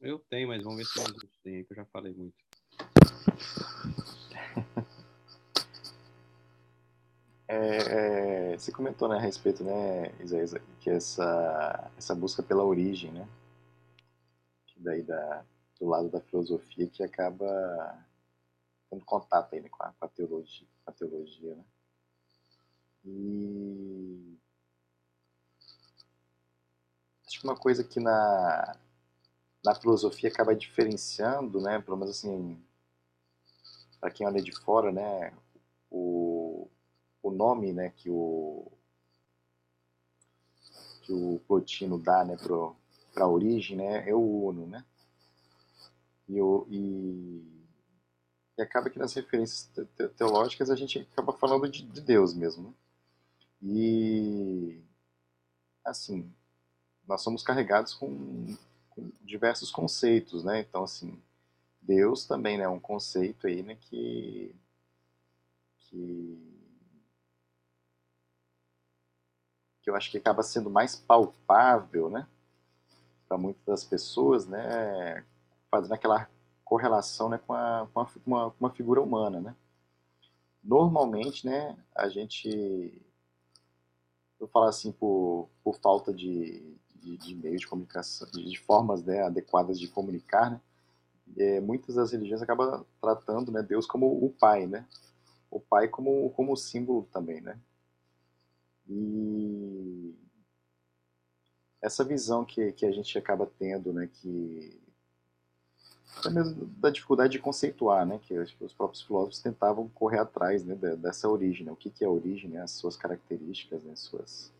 [0.00, 2.36] Eu tenho, mas vamos ver se eu tenho, que eu já falei muito.
[7.50, 13.10] É, é, você comentou né, a respeito, né, Isaías, que essa, essa busca pela origem,
[13.10, 13.26] né,
[14.66, 15.42] que daí da,
[15.80, 18.04] do lado da filosofia que acaba
[18.90, 21.64] tendo contato aí, né, com, a, com, a, teologia, com a teologia, né.
[23.06, 24.36] E
[27.26, 28.76] acho que uma coisa que na,
[29.64, 32.60] na filosofia acaba diferenciando, né, pelo menos assim,
[34.00, 35.32] para quem olha de fora, né,
[35.90, 36.68] o,
[37.22, 38.70] o nome, né, que o
[41.02, 42.36] que o Plotino dá, né,
[43.14, 44.84] para a origem, né, é o uno, né,
[46.28, 47.66] e, o, e,
[48.58, 49.70] e acaba que nas referências
[50.16, 52.74] teológicas a gente acaba falando de, de Deus mesmo, né?
[53.62, 54.82] e
[55.84, 56.30] assim,
[57.06, 58.54] nós somos carregados com
[59.22, 60.60] diversos conceitos, né?
[60.60, 61.20] Então, assim,
[61.88, 64.54] Deus também né, é um conceito aí, né, que,
[65.78, 66.38] que,
[69.80, 72.28] que eu acho que acaba sendo mais palpável, né,
[73.26, 75.24] para muitas das pessoas, né,
[75.70, 76.28] fazendo aquela
[76.62, 79.56] correlação, né, com, a, com, a, uma, uma figura humana, né.
[80.62, 83.00] Normalmente, né, a gente,
[84.38, 89.02] vou falar assim, por, por falta de, de, de meios de comunicação, de, de formas
[89.04, 90.60] né, adequadas de comunicar, né?
[91.36, 94.86] É, muitas das religiões acabam tratando né, Deus como o Pai, né?
[95.50, 97.58] O Pai como, como símbolo também, né?
[98.88, 100.14] E
[101.82, 104.80] essa visão que, que a gente acaba tendo, né, que
[106.16, 110.74] até mesmo da dificuldade de conceituar, né, que os próprios filósofos tentavam correr atrás, né,
[110.74, 114.52] dessa origem, né, o que, que é a origem, né, as suas características, né, suas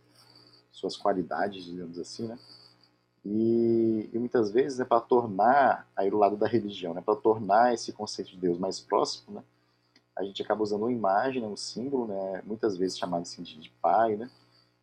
[0.78, 2.38] suas qualidades, digamos assim, né?
[3.24, 7.74] E, e muitas vezes, né, para tornar, aí do lado da religião, né, para tornar
[7.74, 9.44] esse conceito de Deus mais próximo, né,
[10.16, 13.58] a gente acaba usando uma imagem, né, um símbolo, né, muitas vezes chamado assim, de,
[13.60, 14.30] de pai, né?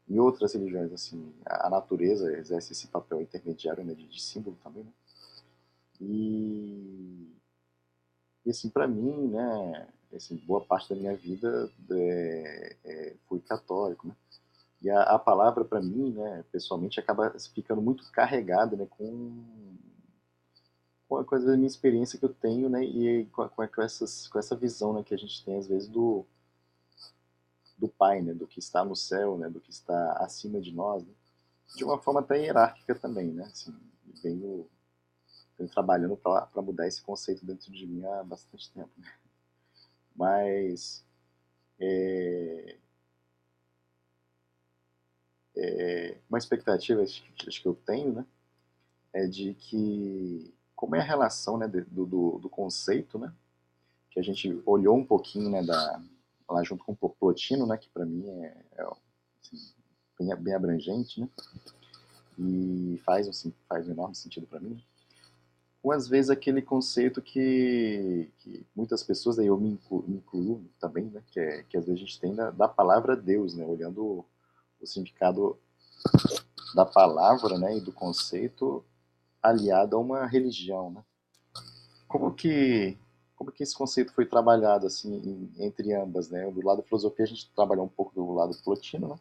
[0.07, 4.83] Em outras religiões, assim, a natureza exerce esse papel intermediário né, de, de símbolo também,
[4.83, 4.91] né?
[5.99, 7.33] E,
[8.45, 14.07] e assim, para mim, né, assim, boa parte da minha vida é, é, fui católico,
[14.07, 14.15] né?
[14.85, 19.75] E a, a palavra, para mim, né, pessoalmente, acaba ficando muito carregada né, com,
[21.09, 24.37] com a coisa da minha experiência que eu tenho, né, e com, com, essas, com
[24.37, 26.23] essa visão né, que a gente tem, às vezes, do,
[27.75, 31.03] do Pai, né, do que está no céu, né, do que está acima de nós,
[31.03, 31.13] né,
[31.75, 33.75] de uma forma até hierárquica também, né, assim,
[34.21, 34.69] venho,
[35.57, 38.91] venho trabalhando para mudar esse conceito dentro de mim há bastante tempo.
[38.99, 39.11] Né.
[40.15, 41.03] Mas
[41.79, 42.77] é,
[45.55, 48.25] é, uma expectativa acho, que eu tenho, né,
[49.13, 53.33] é de que como é a relação, né, do, do, do conceito, né,
[54.11, 56.01] que a gente olhou um pouquinho, né, da
[56.47, 59.73] lá junto com o Plotino, né, que para mim é, é assim,
[60.19, 61.29] bem, bem, abrangente, né,
[62.37, 64.83] e faz um, faz um enorme sentido para mim.
[65.81, 70.63] Com às vezes aquele conceito que, que muitas pessoas, aí eu me incluo, me incluo
[70.79, 73.65] também, né, que, é, que às vezes a gente tem da, da palavra Deus, né,
[73.65, 74.25] olhando
[74.85, 75.59] o significado
[76.73, 78.83] da palavra né, e do conceito
[79.41, 80.91] aliado a uma religião.
[80.91, 81.03] Né?
[82.07, 82.97] Como que
[83.35, 86.49] como que esse conceito foi trabalhado assim entre ambas, né?
[86.49, 89.19] Do lado da filosofia a gente trabalhou um pouco do lado plotino, né?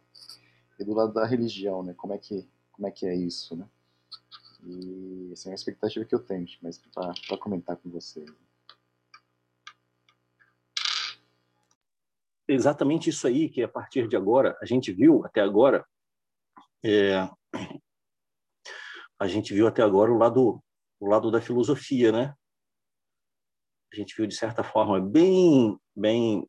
[0.79, 1.95] E do lado da religião, né?
[1.95, 3.67] Como é que como é que é isso, né?
[4.65, 8.31] E essa é uma expectativa que eu tenho, mas para comentar com vocês.
[12.49, 15.87] Exatamente isso aí que a partir de agora a gente viu até agora
[16.85, 17.29] é,
[19.19, 20.63] a gente viu até agora o lado
[21.01, 22.35] o lado da filosofia, né?
[23.93, 26.49] A gente viu de certa forma bem bem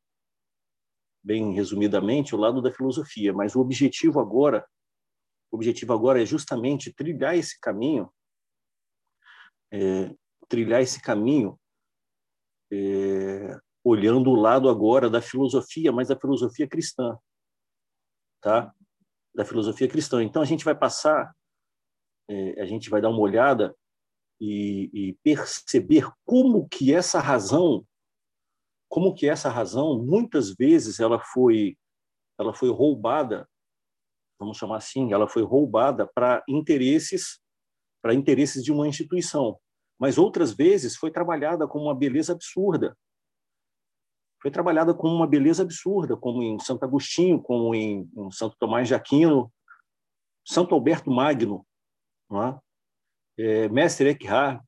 [1.23, 4.65] bem resumidamente o lado da filosofia, mas o objetivo agora
[5.51, 8.11] o objetivo agora é justamente trilhar esse caminho
[9.71, 10.13] é,
[10.47, 11.59] trilhar esse caminho
[12.71, 17.15] é, olhando o lado agora da filosofia, mas da filosofia cristã,
[18.41, 18.73] tá?
[19.35, 20.23] Da filosofia cristã.
[20.23, 21.31] Então a gente vai passar,
[22.27, 23.75] é, a gente vai dar uma olhada
[24.41, 27.85] e, e, perceber como que essa razão,
[28.89, 31.77] como que essa razão muitas vezes ela foi,
[32.39, 33.47] ela foi roubada,
[34.39, 37.39] vamos chamar assim, ela foi roubada para interesses,
[38.01, 39.59] para interesses de uma instituição,
[39.99, 42.97] mas outras vezes foi trabalhada com uma beleza absurda
[44.45, 48.87] foi trabalhada com uma beleza absurda, como em Santo Agostinho, como em, em Santo Tomás
[48.87, 49.51] de Aquino,
[50.45, 51.65] Santo Alberto Magno,
[52.31, 52.59] é?
[53.43, 54.63] É, Mestre Eckhart.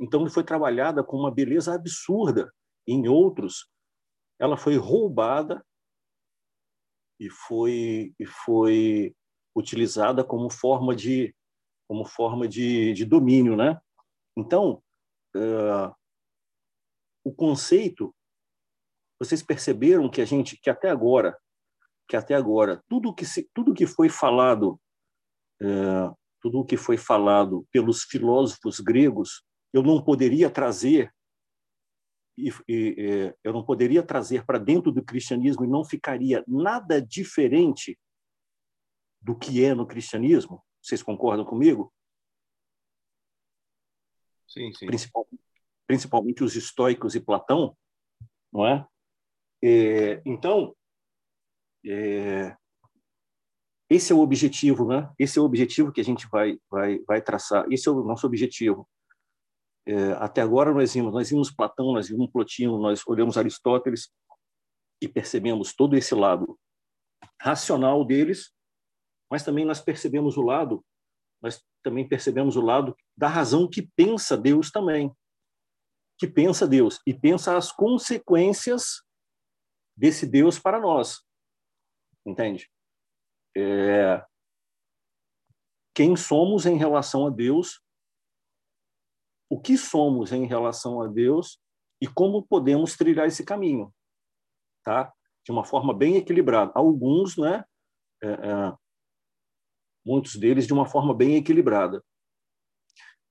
[0.00, 2.52] Então, foi trabalhada com uma beleza absurda.
[2.84, 3.70] Em outros,
[4.36, 5.64] ela foi roubada
[7.20, 9.14] e foi, e foi
[9.56, 11.32] utilizada como forma de,
[11.86, 13.54] como forma de, de domínio.
[13.54, 13.80] Né?
[14.36, 14.82] Então,
[15.36, 15.94] uh,
[17.22, 18.12] o conceito
[19.20, 21.38] vocês perceberam que a gente, que até agora,
[22.08, 24.80] que até agora, tudo que se, tudo que foi falado,
[25.60, 25.66] é,
[26.40, 31.14] tudo que foi falado pelos filósofos gregos, eu não poderia trazer
[32.36, 37.00] e, e, é, eu não poderia trazer para dentro do cristianismo e não ficaria nada
[37.00, 37.98] diferente
[39.20, 40.64] do que é no cristianismo.
[40.82, 41.92] Vocês concordam comigo?
[44.48, 44.86] Sim, sim.
[44.86, 45.42] Principalmente,
[45.86, 47.76] principalmente os estoicos e Platão,
[48.50, 48.86] não é?
[49.62, 50.74] É, então,
[51.84, 52.56] é,
[53.88, 55.12] esse é o objetivo, né?
[55.18, 57.66] Esse é o objetivo que a gente vai vai vai traçar.
[57.70, 58.88] Esse é o nosso objetivo.
[59.86, 64.10] É, até agora nós vimos nós vimos Platão, nós vimos Plotino, nós olhamos Aristóteles
[65.02, 66.58] e percebemos todo esse lado
[67.40, 68.52] racional deles,
[69.30, 70.84] mas também nós percebemos o lado
[71.42, 75.10] nós também percebemos o lado da razão que pensa Deus também,
[76.18, 79.02] que pensa Deus e pensa as consequências
[80.00, 81.22] desse Deus para nós.
[82.24, 82.70] Entende?
[83.54, 84.24] É...
[85.94, 87.82] Quem somos em relação a Deus,
[89.50, 91.60] o que somos em relação a Deus
[92.00, 93.92] e como podemos trilhar esse caminho,
[94.82, 95.12] tá?
[95.44, 96.72] De uma forma bem equilibrada.
[96.74, 97.62] Alguns, né?
[98.22, 98.76] É, é,
[100.06, 102.02] muitos deles de uma forma bem equilibrada.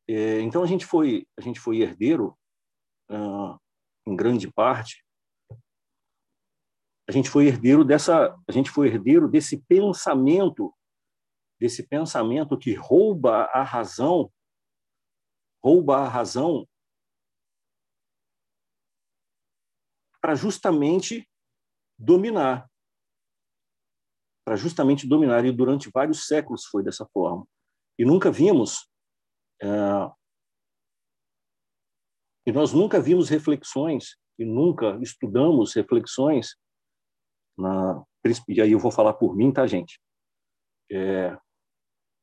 [0.07, 2.37] É, então a gente foi a gente foi herdeiro,
[3.09, 3.57] uh,
[4.05, 5.03] em grande parte,
[7.09, 10.71] a gente foi herdeiro dessa, a gente foi herdeiro desse pensamento,
[11.59, 14.31] desse pensamento que rouba a razão,
[15.59, 16.69] rouba a razão
[20.21, 21.27] para justamente
[21.97, 22.69] dominar.
[24.45, 25.43] Para justamente dominar.
[25.45, 27.43] E durante vários séculos foi dessa forma.
[27.97, 28.87] E nunca vimos.
[29.59, 29.67] É,
[32.45, 36.55] e nós nunca vimos reflexões, e nunca estudamos reflexões,
[37.59, 38.03] na,
[38.47, 39.99] e aí eu vou falar por mim, tá, gente?
[40.91, 41.37] É,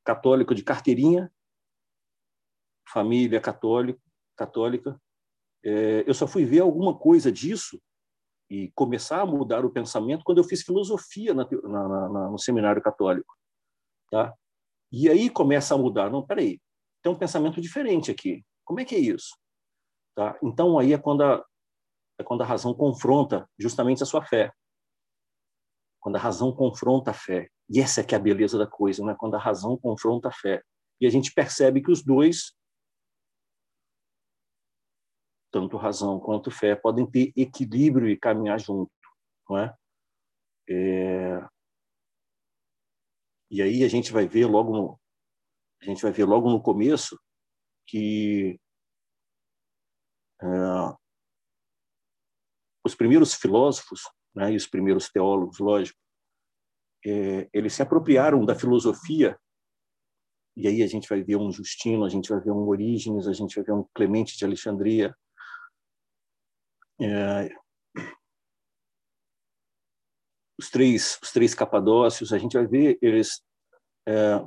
[0.05, 1.33] católico de carteirinha,
[2.89, 4.01] família católica,
[4.37, 5.01] católica.
[5.65, 7.81] É, eu só fui ver alguma coisa disso
[8.49, 12.81] e começar a mudar o pensamento quando eu fiz filosofia na, na, na, no seminário
[12.81, 13.35] católico,
[14.11, 14.33] tá?
[14.93, 16.11] E aí começa a mudar.
[16.11, 16.61] Não, peraí,
[17.03, 18.45] tem um pensamento diferente aqui.
[18.65, 19.37] Como é que é isso?
[20.15, 20.39] Tá?
[20.43, 21.45] Então aí é quando a,
[22.19, 24.53] é quando a razão confronta justamente a sua fé.
[26.01, 27.49] Quando a razão confronta a fé.
[27.69, 29.15] E essa é que é a beleza da coisa, né?
[29.19, 30.63] Quando a razão confronta a fé.
[31.01, 32.55] E a gente percebe que os dois
[35.51, 38.93] tanto razão quanto fé podem ter equilíbrio e caminhar junto,
[39.49, 39.75] não é?
[40.69, 41.49] é...
[43.51, 45.01] E aí a gente vai ver logo no,
[45.81, 47.19] a gente vai ver logo no começo
[47.87, 48.61] que
[50.43, 50.47] é,
[52.85, 54.03] os primeiros filósofos
[54.37, 55.99] né, e os primeiros teólogos, lógico,
[57.05, 59.39] é, eles se apropriaram da filosofia
[60.57, 63.33] e aí a gente vai ver um Justino, a gente vai ver um Orígenes, a
[63.33, 65.15] gente vai ver um Clemente de Alexandria,
[67.01, 67.55] é,
[70.59, 73.43] os três os três capadócios a gente vai ver eles
[74.09, 74.41] é,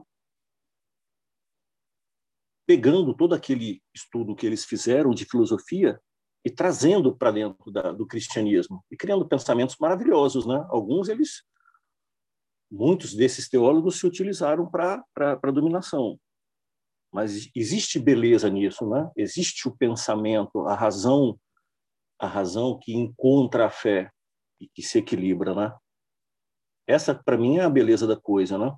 [2.68, 6.02] pegando todo aquele estudo que eles fizeram de filosofia
[6.46, 11.44] e trazendo para dentro da, do cristianismo e criando pensamentos maravilhosos né alguns eles
[12.72, 16.20] muitos desses teólogos se utilizaram para para dominação
[17.12, 21.38] mas existe beleza nisso né existe o pensamento a razão
[22.20, 24.12] a razão que encontra a fé
[24.60, 25.76] e que se equilibra, né?
[26.86, 28.76] Essa, para mim, é a beleza da coisa, né?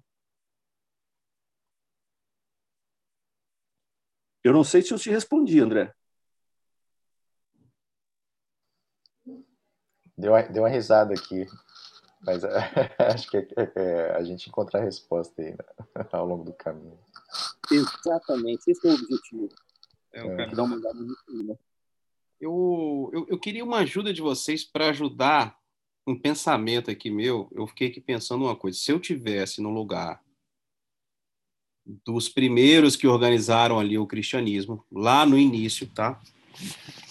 [4.44, 5.94] Eu não sei se eu te respondi, André.
[10.22, 11.48] Deu uma, deu uma risada aqui,
[12.22, 12.44] mas
[13.00, 15.58] acho que é, é, a gente encontra a resposta aí né?
[16.14, 16.98] ao longo do caminho.
[17.72, 19.50] Exatamente, esse é o objetivo.
[20.14, 20.48] É, o é.
[20.48, 21.58] Dar uma olhada no né?
[22.40, 25.58] eu, eu, eu queria uma ajuda de vocês para ajudar
[26.06, 27.50] um pensamento aqui meu.
[27.52, 28.78] Eu fiquei aqui pensando uma coisa.
[28.78, 30.22] Se eu tivesse no lugar
[32.06, 36.22] dos primeiros que organizaram ali o cristianismo, lá no início, tá?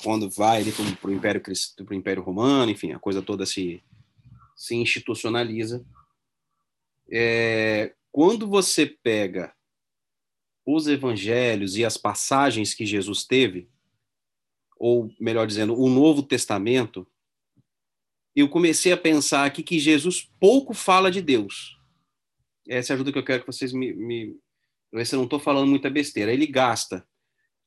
[0.03, 0.64] Quando vai
[1.01, 1.43] para o Império,
[1.84, 3.82] pro Império Romano, enfim, a coisa toda se,
[4.57, 5.84] se institucionaliza.
[7.11, 9.55] É, quando você pega
[10.64, 13.68] os evangelhos e as passagens que Jesus teve,
[14.78, 17.07] ou melhor dizendo, o Novo Testamento,
[18.34, 21.76] eu comecei a pensar aqui que Jesus pouco fala de Deus.
[22.68, 23.93] Essa é a ajuda que eu quero que vocês me.
[23.93, 24.36] me
[25.05, 26.32] se eu não estou falando muita besteira.
[26.32, 27.07] Ele gasta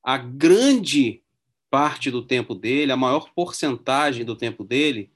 [0.03, 1.22] a grande
[1.73, 5.11] parte do tempo dele, a maior porcentagem do tempo dele,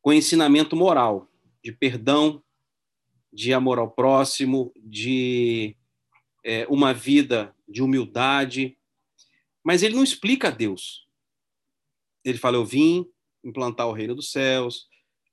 [0.00, 1.28] com ensinamento moral,
[1.60, 2.40] de perdão,
[3.32, 5.76] de amor ao próximo, de
[6.44, 8.78] é, uma vida de humildade.
[9.64, 11.04] Mas ele não explica Deus.
[12.24, 13.04] Ele fala: Eu vim
[13.42, 14.86] implantar o reino dos céus,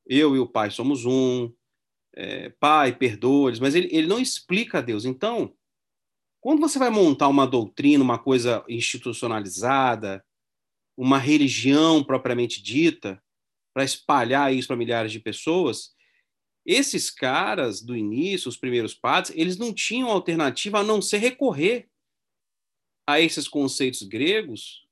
[0.03, 1.53] eu e o Pai somos um,
[2.15, 5.05] é, Pai, perdoa-lhes, mas ele, ele não explica a Deus.
[5.05, 5.53] Então,
[6.41, 10.25] quando você vai montar uma doutrina, uma coisa institucionalizada,
[10.97, 13.21] uma religião propriamente dita,
[13.73, 15.93] para espalhar isso para milhares de pessoas,
[16.65, 21.87] esses caras do início, os primeiros padres, eles não tinham alternativa a não ser recorrer
[23.05, 24.85] a esses conceitos gregos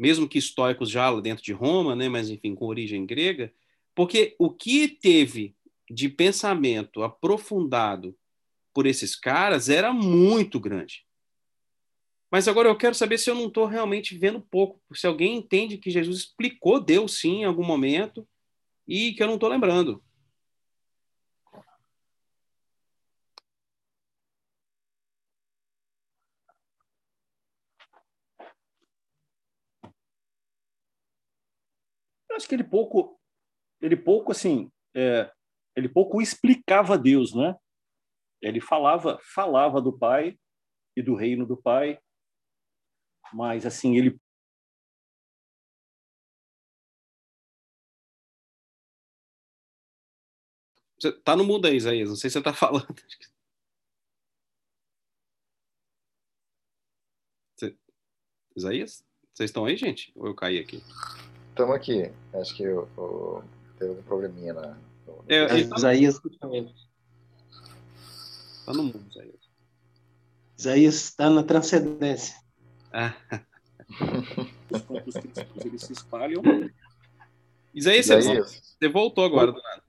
[0.00, 3.52] mesmo que estoicos já dentro de Roma, né, mas enfim, com origem grega,
[3.94, 5.54] porque o que teve
[5.90, 8.16] de pensamento aprofundado
[8.72, 11.04] por esses caras era muito grande.
[12.30, 15.78] Mas agora eu quero saber se eu não estou realmente vendo pouco, se alguém entende
[15.78, 18.26] que Jesus explicou Deus sim em algum momento
[18.86, 20.02] e que eu não estou lembrando.
[32.40, 33.20] acho que ele pouco,
[33.82, 35.30] ele pouco assim, é,
[35.76, 37.54] ele pouco explicava Deus, né?
[38.40, 40.38] Ele falava, falava do Pai
[40.96, 41.98] e do reino do Pai,
[43.32, 44.18] mas assim ele
[51.00, 52.10] Você tá no mudo aí, Isaías.
[52.10, 52.94] Não sei se você tá falando.
[57.56, 57.74] Você...
[58.54, 59.02] Isaías?
[59.32, 60.12] Vocês estão aí, gente?
[60.14, 60.82] Ou eu caí aqui?
[61.48, 62.12] Estamos aqui.
[62.34, 63.42] Acho que eu, eu,
[63.78, 64.78] teve um probleminha na.
[65.06, 65.24] No...
[65.26, 66.20] É, é, Isaías.
[68.66, 69.50] Tá no mundo, Isaías.
[70.58, 72.36] Isaías está na transcendência.
[74.70, 75.14] Os pontos
[75.64, 76.42] eles se espalham.
[77.74, 78.76] Isaías, Isaías.
[78.78, 79.82] você voltou agora do nada.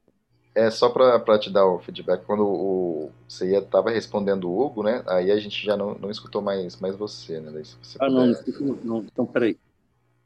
[0.53, 5.01] É só para te dar o feedback, quando o, você estava respondendo o Hugo, né?
[5.07, 7.51] Aí a gente já não, não escutou mais, mais você, né?
[7.51, 9.57] Daí, você ah, puder, não, não, então peraí.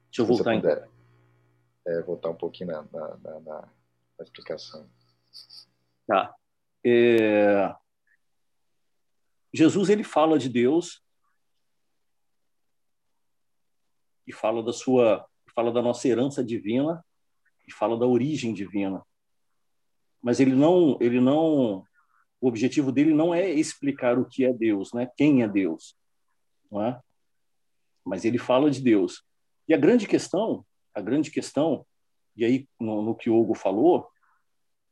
[0.07, 1.93] Deixa eu voltar puder, então.
[1.93, 4.87] É, voltar um pouquinho na, na, na, na explicação.
[6.07, 6.33] Tá.
[6.83, 7.75] É...
[9.53, 11.04] Jesus ele fala de Deus
[14.27, 17.03] e fala da sua, fala da nossa herança divina
[17.67, 19.03] e fala da origem divina
[20.25, 21.85] mas ele não, ele não,
[22.41, 25.07] o objetivo dele não é explicar o que é Deus, né?
[25.15, 25.95] Quem é Deus,
[26.71, 26.99] não é?
[28.03, 29.23] Mas ele fala de Deus.
[29.67, 30.65] E a grande questão,
[30.95, 31.85] a grande questão,
[32.35, 34.09] e aí no, no que Hugo falou,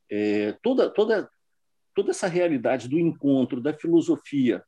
[0.07, 1.27] é toda toda
[1.95, 4.63] toda essa realidade do encontro da filosofia,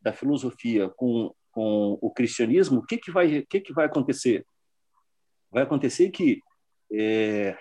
[0.00, 4.44] da filosofia com com o cristianismo, o que que vai o que que vai acontecer?
[5.50, 6.40] Vai acontecer que
[6.92, 7.56] é,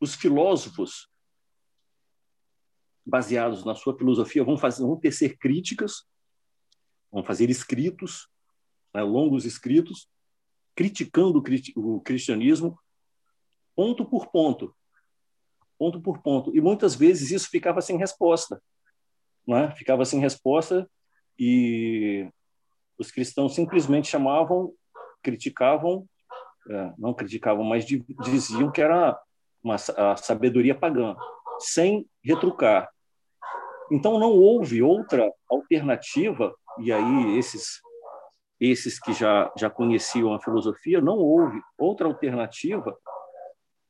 [0.00, 1.08] os filósofos,
[3.06, 6.04] baseados na sua filosofia, vão, fazer, vão tecer críticas,
[7.10, 8.28] vão fazer escritos,
[8.92, 10.08] né, longos escritos,
[10.74, 11.42] criticando
[11.76, 12.78] o cristianismo,
[13.74, 14.74] ponto por ponto,
[15.78, 16.54] ponto por ponto.
[16.54, 18.60] E muitas vezes isso ficava sem resposta,
[19.46, 19.74] né?
[19.76, 20.88] ficava sem resposta
[21.38, 22.30] e
[22.98, 24.72] os cristãos simplesmente chamavam,
[25.22, 26.06] criticavam,
[26.68, 29.18] é, não criticavam, mas diziam que era
[29.62, 31.16] uma a sabedoria pagã,
[31.58, 32.90] sem retrucar.
[33.90, 37.80] Então não houve outra alternativa, e aí esses
[38.60, 42.98] esses que já já conheciam a filosofia, não houve outra alternativa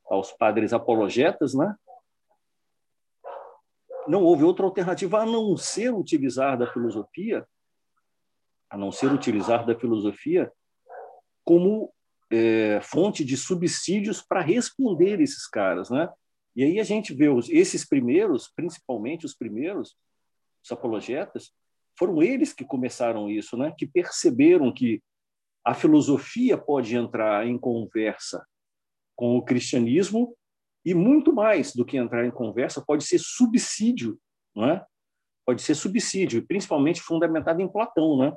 [0.08, 1.74] aos padres apologetas, né?
[4.06, 7.46] Não houve outra alternativa a não ser utilizar da filosofia,
[8.70, 10.52] a não ser utilizar da filosofia
[11.44, 11.92] como
[12.30, 16.08] é, fonte de subsídios para responder esses caras, né?
[16.54, 19.96] E aí a gente vê os, esses primeiros, principalmente os primeiros,
[20.62, 21.52] os apologetas,
[21.98, 23.72] foram eles que começaram isso, né?
[23.76, 25.02] Que perceberam que
[25.64, 28.44] a filosofia pode entrar em conversa
[29.16, 30.36] com o cristianismo
[30.84, 34.18] e muito mais do que entrar em conversa pode ser subsídio,
[34.54, 34.84] né?
[35.44, 38.32] Pode ser subsídio, principalmente fundamentado em Platão, né?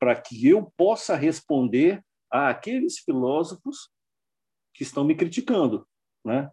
[0.00, 3.90] Para que eu possa responder àqueles filósofos
[4.74, 5.86] que estão me criticando,
[6.24, 6.50] né?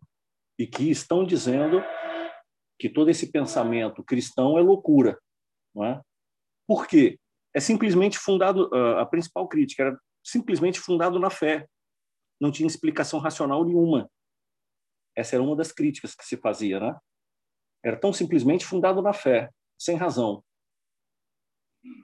[0.59, 1.81] E que estão dizendo
[2.79, 5.19] que todo esse pensamento cristão é loucura,
[5.73, 6.01] não é?
[6.67, 7.17] Por quê?
[7.55, 8.69] É simplesmente fundado
[8.99, 11.67] a principal crítica era simplesmente fundado na fé.
[12.39, 14.11] Não tinha explicação racional nenhuma.
[15.15, 16.95] Essa era uma das críticas que se fazia, né?
[17.83, 20.43] Era tão simplesmente fundado na fé, sem razão.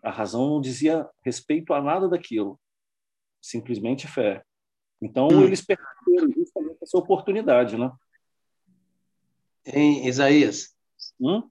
[0.03, 2.59] A razão não dizia respeito a nada daquilo
[3.43, 4.41] simplesmente fé.
[5.01, 5.43] Então, hum.
[5.43, 7.91] eles perderam justamente essa oportunidade, né?
[9.65, 10.73] Em Isaías,
[11.19, 11.43] hum?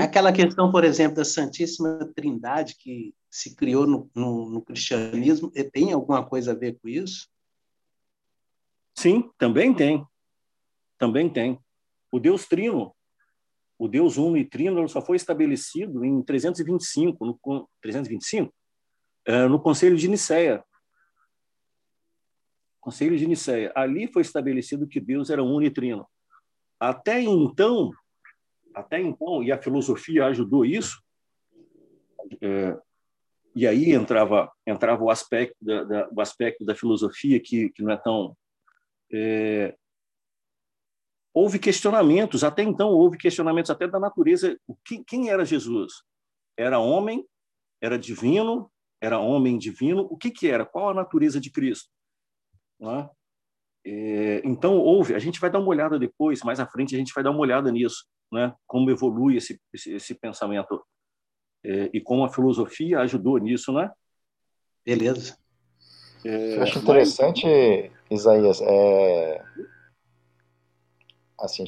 [0.00, 5.92] aquela questão, por exemplo, da Santíssima Trindade que se criou no, no, no cristianismo, tem
[5.92, 7.28] alguma coisa a ver com isso?
[8.94, 10.04] Sim, também tem.
[10.98, 11.58] Também tem.
[12.10, 12.94] O Deus Trino,
[13.78, 18.52] o Deus Uno e Trino, só foi estabelecido em 325, no, 325,
[19.24, 20.64] é, no Conselho de Nicéia,
[22.80, 23.70] Conselho de Nicéia.
[23.74, 26.08] Ali foi estabelecido que Deus era unitrino.
[26.80, 27.90] Até então,
[28.74, 31.02] até então, e a filosofia ajudou isso,
[32.40, 32.78] é,
[33.54, 37.92] e aí entrava entrava o aspecto da, da, o aspecto da filosofia que, que não
[37.92, 38.36] é tão
[39.12, 39.76] é,
[41.38, 45.92] houve questionamentos até então houve questionamentos até da natureza quem, quem era Jesus
[46.56, 47.24] era homem
[47.80, 48.70] era divino
[49.00, 51.90] era homem divino o que que era qual a natureza de Cristo
[52.80, 53.08] né?
[53.84, 57.12] É, então, houve, a gente vai dar uma olhada depois, mais à frente, a gente
[57.14, 58.54] vai dar uma olhada nisso, né?
[58.66, 60.82] como evolui esse, esse, esse pensamento
[61.64, 63.90] é, e como a filosofia ajudou nisso, né?
[64.84, 65.36] Beleza.
[66.24, 68.20] É, Eu acho interessante, mas...
[68.20, 69.44] Isaías, é...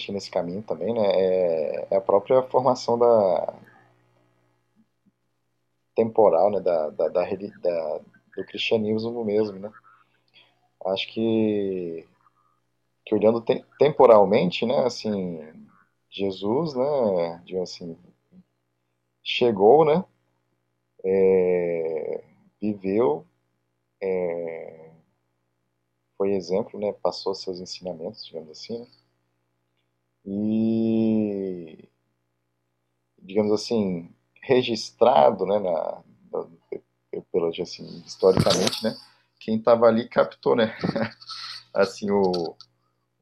[0.07, 3.55] que nesse caminho também, né, é, é a própria formação da
[5.95, 7.99] temporal, né, da, da, da, da
[8.37, 9.71] do cristianismo mesmo, né?
[10.87, 12.07] acho que,
[13.05, 15.41] que olhando te, temporalmente, né, assim,
[16.11, 17.97] Jesus, né, digamos assim,
[19.23, 20.05] chegou, né,
[21.05, 22.25] é,
[22.61, 23.27] viveu,
[24.03, 24.91] é,
[26.16, 26.93] foi exemplo, né?
[26.93, 28.87] Passou seus ensinamentos, digamos assim, né?
[30.25, 31.89] E,
[33.18, 34.11] digamos assim,
[34.43, 36.03] registrado, né, na,
[37.33, 38.97] pelo, assim, historicamente, né?
[39.39, 40.77] Quem estava ali captou, né?
[41.73, 42.57] assim, o,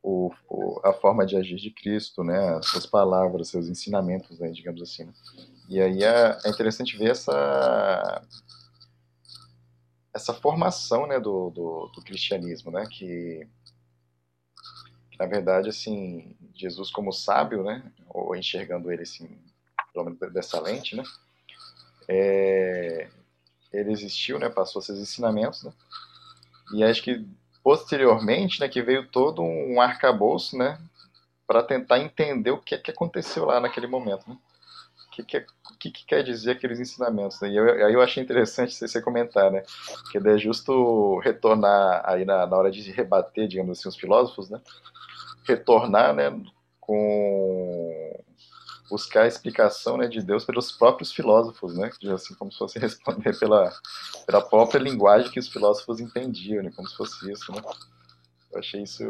[0.02, 2.60] o, o, a forma de agir de Cristo, né?
[2.62, 4.50] Suas palavras, seus ensinamentos, né?
[4.50, 5.04] Digamos assim.
[5.04, 5.12] Né?
[5.68, 8.22] E aí é, é interessante ver essa
[10.12, 13.46] essa formação né, do, do, do cristianismo, né, que,
[15.18, 19.28] na verdade, assim, Jesus como sábio, né, ou enxergando ele assim,
[19.92, 21.02] pelo menos dessa lente, né,
[22.06, 23.08] é,
[23.72, 25.72] ele existiu, né, passou seus ensinamentos, né,
[26.74, 27.26] e acho que
[27.62, 30.78] posteriormente, né, que veio todo um arcabouço, né,
[31.46, 34.36] para tentar entender o que, é que aconteceu lá naquele momento, né
[35.22, 35.46] que, que,
[35.78, 37.40] que, que quer dizer aqueles ensinamentos.
[37.40, 37.50] Né?
[37.50, 39.62] E eu, aí eu achei interessante você comentar, né?
[40.10, 44.60] Que é justo retornar aí na, na hora de rebater, digamos assim, os filósofos, né?
[45.46, 46.30] Retornar, né?
[46.80, 48.24] Com
[48.90, 51.90] buscar a explicação né, de Deus pelos próprios filósofos, né?
[52.14, 53.70] Assim, como se fosse responder pela,
[54.26, 56.72] pela própria linguagem que os filósofos entendiam, né?
[56.74, 57.60] Como se fosse isso, né?
[58.50, 59.04] Eu achei isso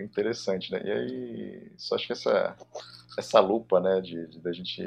[0.00, 0.80] interessante, né?
[0.84, 2.56] E aí, só acho que essa,
[3.18, 4.86] essa lupa, né, de, de da gente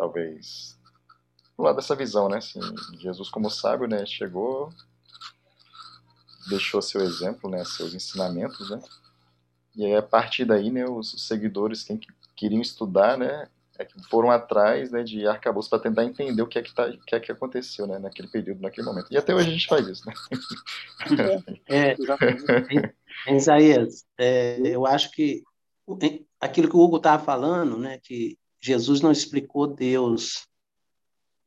[0.00, 0.78] talvez
[1.58, 2.38] do lado dessa visão, né?
[2.38, 2.58] Assim,
[2.98, 4.06] Jesus como sábio, né?
[4.06, 4.72] Chegou,
[6.48, 7.62] deixou seu exemplo, né?
[7.66, 8.80] Seus ensinamentos, né?
[9.76, 10.86] E aí a partir daí, né?
[10.88, 12.00] Os seguidores quem
[12.34, 13.46] queriam estudar, né?
[13.78, 15.02] É que foram atrás, né?
[15.02, 17.98] De arcabouço para tentar entender o que é que tá, que é que aconteceu, né?
[17.98, 19.08] Naquele período, naquele momento.
[19.10, 20.14] E até hoje a gente faz isso, né?
[21.68, 21.94] É,
[23.28, 25.42] é Isaías, é, eu acho que
[26.40, 27.98] aquilo que o Hugo estava falando, né?
[28.02, 30.46] Que Jesus não explicou Deus.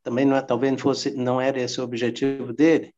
[0.02, 2.94] Também não é, talvez não fosse, não era esse o objetivo dele.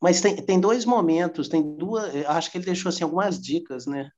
[0.00, 2.14] Mas tem, tem dois momentos, tem duas.
[2.26, 4.10] Acho que ele deixou assim algumas dicas, né?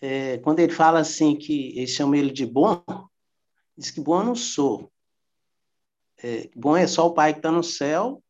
[0.00, 2.82] É, quando ele fala assim que eles chamam ele de bom,
[3.76, 4.90] diz que bom eu não sou.
[6.22, 8.22] É, bom é só o Pai que está no céu,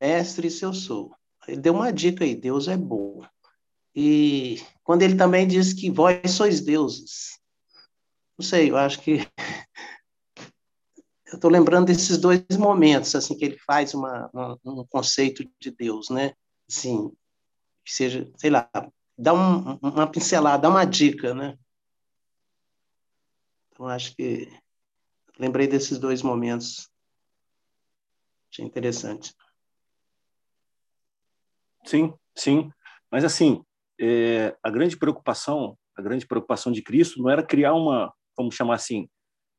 [0.00, 1.14] mestre, se eu sou.
[1.46, 3.22] Ele deu uma dica aí, Deus é bom.
[3.94, 7.38] E quando ele também diz que vós sois deuses,
[8.38, 9.18] não sei, eu acho que
[11.26, 15.70] eu estou lembrando desses dois momentos assim que ele faz uma, uma, um conceito de
[15.70, 16.34] Deus, né?
[16.68, 17.10] Assim,
[17.84, 18.68] que seja, sei lá,
[19.16, 21.58] dá um, uma pincelada, dá uma dica, né?
[23.70, 24.48] Então acho que
[25.38, 26.88] lembrei desses dois momentos,
[28.50, 29.34] achei interessante.
[31.84, 32.70] Sim, sim,
[33.10, 33.64] mas assim
[34.00, 38.74] é, a grande preocupação, a grande preocupação de Cristo não era criar uma vamos chamar
[38.74, 39.08] assim,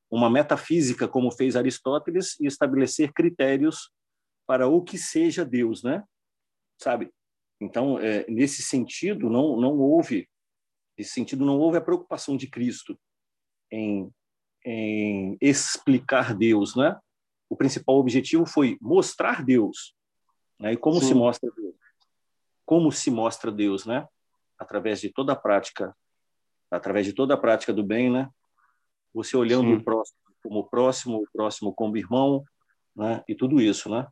[0.10, 3.92] uma metafísica, como fez Aristóteles, e estabelecer critérios
[4.46, 6.04] para o que seja Deus, né?
[6.78, 7.12] Sabe?
[7.60, 10.30] Então, é, nesse sentido, não, não houve,
[10.98, 13.00] nesse sentido, não houve a preocupação de Cristo
[13.72, 14.12] em,
[14.64, 16.98] em explicar Deus, né?
[17.50, 19.96] O principal objetivo foi mostrar Deus.
[20.60, 20.74] Né?
[20.74, 21.08] E como Sim.
[21.08, 21.76] se mostra Deus?
[22.66, 24.08] Como se mostra Deus, né?
[24.58, 25.96] Através de toda a prática,
[26.72, 28.30] através de toda a prática do bem, né?
[29.16, 29.76] Você olhando Sim.
[29.76, 32.44] o próximo como próximo, o próximo como irmão,
[32.96, 33.24] né?
[33.28, 34.06] E tudo isso, né?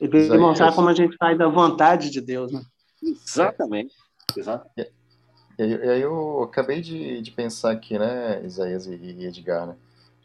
[0.00, 2.60] E demonstrar como a gente sai da vontade de Deus, né?
[3.02, 3.94] Exatamente.
[4.36, 4.68] Exato.
[4.76, 9.76] E, aí eu acabei de, de pensar aqui, né, Isaías e Edgar, né?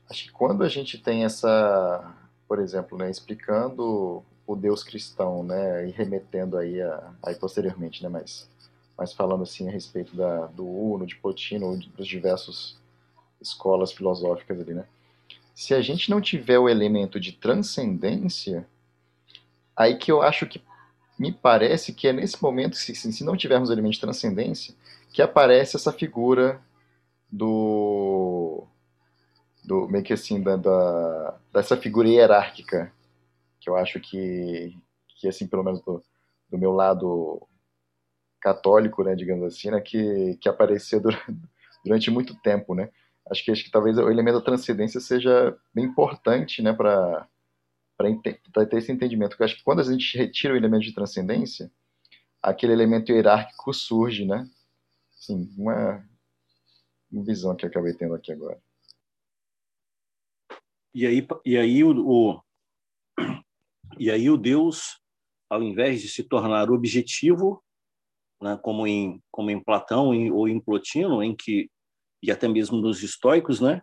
[0.10, 2.14] Acho que quando a gente tem essa,
[2.48, 8.10] por exemplo, né, explicando o Deus cristão, né, e remetendo aí, a, aí posteriormente, né,
[8.10, 8.50] mas,
[8.98, 12.81] mas falando assim a respeito da, do Uno, de Plotino, dos diversos
[13.42, 14.86] escolas filosóficas ali, né?
[15.54, 18.68] Se a gente não tiver o elemento de transcendência,
[19.76, 20.62] aí que eu acho que
[21.20, 24.74] me parece que é nesse momento, se, se não tivermos o elemento de transcendência,
[25.12, 26.62] que aparece essa figura
[27.32, 28.66] do
[29.64, 32.92] do meio que assim da, da, dessa figura hierárquica
[33.60, 34.76] que eu acho que
[35.20, 36.04] que assim pelo menos do,
[36.50, 37.48] do meu lado
[38.40, 41.38] católico né digamos assim né que que apareceu durante,
[41.86, 42.90] durante muito tempo né
[43.30, 47.28] acho que, acho que talvez o elemento da transcendência seja bem importante né, para
[48.70, 49.32] ter esse entendimento.
[49.32, 51.72] Porque acho que quando a gente retira o elemento de transcendência,
[52.42, 54.50] aquele elemento hierárquico surge, né?
[55.12, 56.04] Sim, uma
[57.12, 58.60] visão que eu acabei tendo aqui agora.
[60.94, 62.42] E aí, e aí o, o,
[63.98, 65.00] e aí o Deus,
[65.50, 67.64] ao invés de se tornar objetivo,
[68.42, 71.70] né, como em como em Platão em, ou em Plotino, em que
[72.22, 73.82] e até mesmo nos estoicos, né,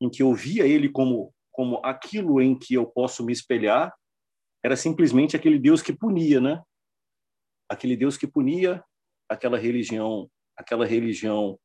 [0.00, 3.90] em que eu via ele como como aquilo em que eu posso me espelhar,
[4.62, 6.62] era simplesmente aquele Deus que punia, né?
[7.68, 8.84] aquele Deus que punia
[9.28, 11.58] aquela religião, aquela religião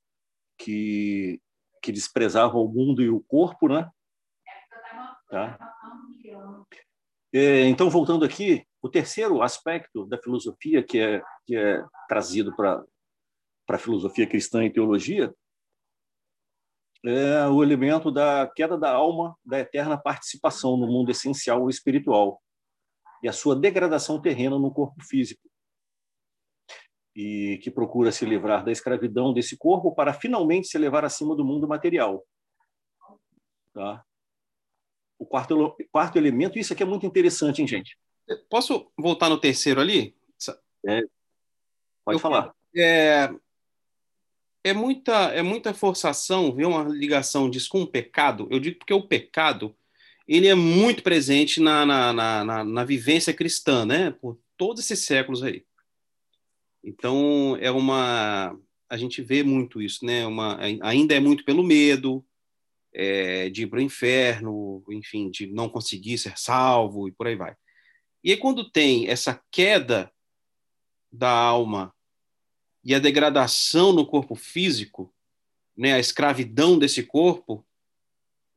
[0.58, 1.40] que
[1.84, 3.90] que desprezava o mundo e o corpo, né?
[5.28, 5.58] Tá?
[7.34, 12.86] É, então, voltando aqui, o terceiro aspecto da filosofia que é, que é trazido para
[13.68, 15.34] a filosofia cristã e teologia
[17.04, 22.42] é o elemento da queda da alma, da eterna participação no mundo essencial ou espiritual
[23.24, 25.50] e a sua degradação terrena no corpo físico
[27.16, 31.44] e que procura se livrar da escravidão desse corpo para finalmente se levar acima do
[31.44, 32.26] mundo material.
[33.74, 34.04] Tá?
[35.20, 37.98] O quarto, quarto elemento, isso aqui é muito interessante, hein, gente?
[38.50, 40.16] Posso voltar no terceiro ali?
[40.86, 41.02] É,
[42.04, 42.56] pode Eu, falar.
[42.76, 43.30] É,
[44.64, 48.48] é, muita, é muita forçação ver uma ligação disso com o pecado.
[48.52, 49.76] Eu digo porque o pecado
[50.28, 54.12] ele é muito presente na, na, na, na, na vivência cristã, né?
[54.12, 55.66] Por todos esses séculos aí.
[56.84, 58.58] Então, é uma.
[58.90, 60.26] A gente vê muito isso, né?
[60.26, 62.26] Uma, ainda é muito pelo medo
[62.94, 67.36] é, de ir para o inferno, enfim, de não conseguir ser salvo e por aí
[67.36, 67.56] vai.
[68.24, 70.12] E aí, quando tem essa queda
[71.12, 71.94] da alma
[72.84, 75.14] e a degradação no corpo físico,
[75.78, 77.66] né, a escravidão desse corpo,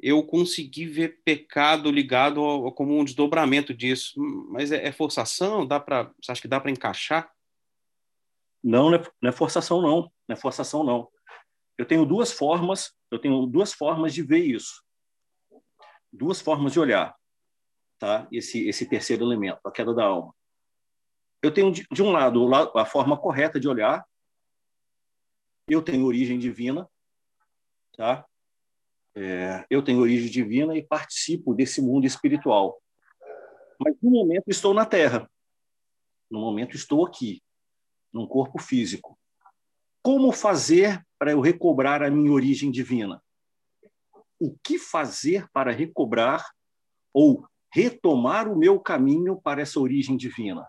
[0.01, 4.21] eu consegui ver pecado ligado ao, como um desdobramento disso.
[4.51, 5.67] Mas é, é forçação?
[5.67, 6.13] Dá para?
[6.21, 7.33] Você acha que dá para encaixar?
[8.63, 10.11] Não, não é, forçação, não.
[10.27, 11.09] Não é forçação, não.
[11.77, 14.83] Eu tenho duas formas, eu tenho duas formas de ver isso.
[16.13, 17.15] Duas formas de olhar,
[17.99, 18.29] tá?
[18.33, 20.35] Esse, esse terceiro elemento, a queda da alma.
[21.43, 24.05] Eu tenho, de, de um lado, a forma correta de olhar.
[25.67, 26.89] Eu tenho origem divina,
[27.97, 28.27] tá?
[29.15, 32.81] É, eu tenho origem divina e participo desse mundo espiritual.
[33.79, 35.31] Mas no momento estou na Terra.
[36.31, 37.43] No momento estou aqui
[38.13, 39.19] num corpo físico.
[40.03, 43.23] Como fazer para eu recobrar a minha origem divina?
[44.39, 46.45] O que fazer para recobrar
[47.13, 50.69] ou retomar o meu caminho para essa origem divina?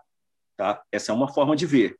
[0.56, 0.82] Tá?
[0.90, 1.98] Essa é uma forma de ver.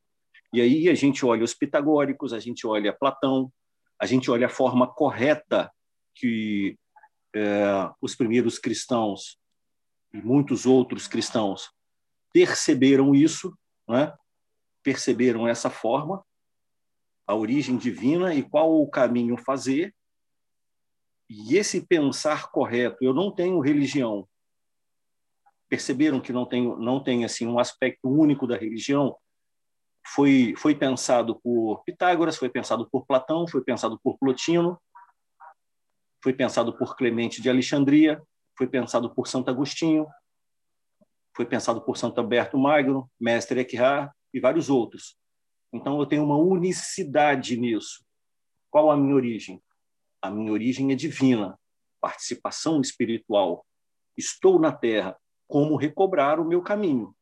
[0.57, 3.52] E aí a gente olha os pitagóricos, a gente olha Platão,
[4.00, 5.70] a gente olha a forma correta
[6.14, 6.78] que
[7.34, 9.38] é, os primeiros cristãos
[10.14, 11.70] e muitos outros cristãos
[12.32, 13.54] perceberam isso,
[13.86, 14.16] né?
[14.82, 16.24] perceberam essa forma,
[17.26, 19.94] a origem divina e qual o caminho fazer.
[21.28, 24.26] E esse pensar correto, eu não tenho religião.
[25.68, 29.18] Perceberam que não tem não tem assim um aspecto único da religião?
[30.14, 34.80] Foi foi pensado por Pitágoras, foi pensado por Platão, foi pensado por Plotino,
[36.22, 38.22] foi pensado por Clemente de Alexandria,
[38.57, 40.07] foi pensado por Santo Agostinho,
[41.36, 45.16] foi pensado por Santo Alberto Magno, Mestre Eckhart, e vários outros.
[45.72, 48.04] Então, eu tenho uma unicidade nisso.
[48.70, 49.62] Qual a minha origem?
[50.20, 51.59] A minha origem é divina,
[52.00, 53.64] participação espiritual.
[54.16, 55.16] Estou na Terra,
[55.48, 57.14] como recobrar o meu caminho?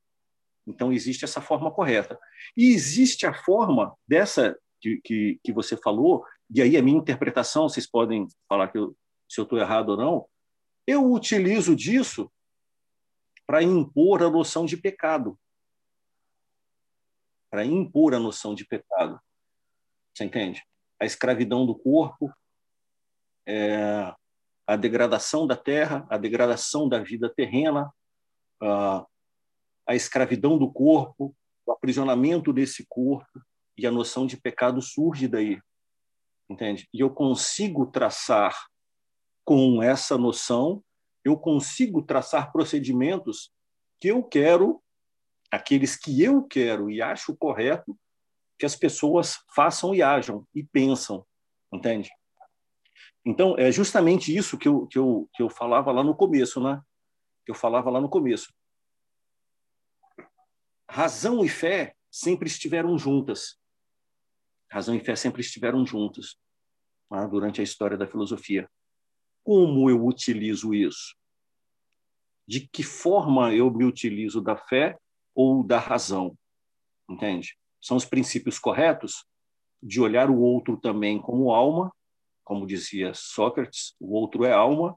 [0.67, 2.19] Então, existe essa forma correta.
[2.57, 7.69] E existe a forma dessa que, que, que você falou, e aí a minha interpretação,
[7.69, 8.97] vocês podem falar que eu,
[9.29, 10.27] se eu estou errado ou não,
[10.87, 12.31] eu utilizo disso
[13.47, 15.39] para impor a noção de pecado
[17.55, 19.21] para impor a noção de pecado.
[20.13, 20.61] Você entende?
[21.01, 22.29] A escravidão do corpo,
[23.47, 24.13] é,
[24.67, 27.95] a degradação da terra, a degradação da vida terrena,
[28.61, 29.07] a,
[29.87, 31.35] a escravidão do corpo,
[31.67, 33.41] o aprisionamento desse corpo
[33.77, 35.61] e a noção de pecado surge daí.
[36.49, 36.89] Entende?
[36.93, 38.67] E eu consigo traçar
[39.45, 40.83] com essa noção,
[41.25, 43.51] eu consigo traçar procedimentos
[44.01, 44.83] que eu quero
[45.51, 47.97] aqueles que eu quero e acho correto
[48.59, 51.25] que as pessoas façam e ajam e pensam,
[51.73, 52.11] entende?
[53.25, 56.81] Então, é justamente isso que eu, que eu, que eu falava lá no começo, né?
[57.45, 58.53] Que eu falava lá no começo.
[60.95, 63.59] Razão e fé sempre estiveram juntas.
[64.71, 66.37] Razão e fé sempre estiveram juntas
[67.11, 67.27] né?
[67.27, 68.71] durante a história da filosofia.
[69.43, 71.17] Como eu utilizo isso?
[72.47, 74.97] De que forma eu me utilizo da fé
[75.35, 76.39] ou da razão,
[77.11, 77.59] entende?
[77.83, 79.27] São os princípios corretos
[79.83, 81.93] de olhar o outro também como alma,
[82.45, 84.97] como dizia Sócrates, o outro é alma,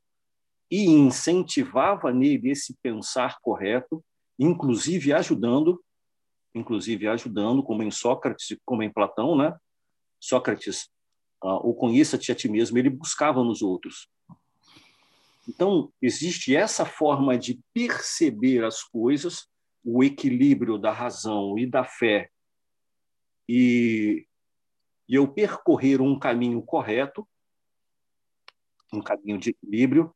[0.69, 4.05] e incentivava nele esse pensar correto,
[4.37, 5.83] inclusive ajudando,
[6.53, 9.55] inclusive ajudando, como em Sócrates, como em Platão, né?
[10.19, 10.89] Sócrates,
[11.43, 14.09] uh, o conheça-te a ti mesmo, ele buscava nos outros.
[15.47, 19.47] Então, existe essa forma de perceber as coisas
[19.83, 22.29] o equilíbrio da razão e da fé
[23.47, 24.27] e,
[25.07, 27.27] e eu percorrer um caminho correto,
[28.91, 30.13] um caminho de equilíbrio,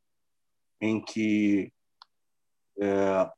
[0.82, 1.72] em que
[2.80, 3.32] é,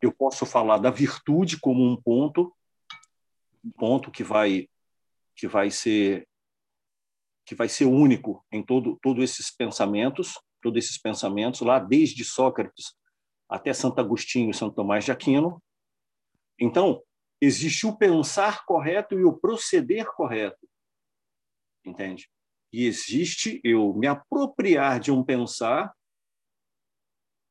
[0.00, 2.54] eu posso falar da virtude como um ponto,
[3.64, 4.68] um ponto que vai
[5.36, 6.26] que vai ser
[7.44, 12.94] que vai ser único em todo todos esses pensamentos, todos esses pensamentos lá desde Sócrates
[13.48, 15.62] até Santo Agostinho Santo Tomás de Aquino.
[16.58, 17.02] Então,
[17.40, 20.68] existe o pensar correto e o proceder correto.
[21.84, 22.30] Entende?
[22.72, 25.92] E existe eu me apropriar de um pensar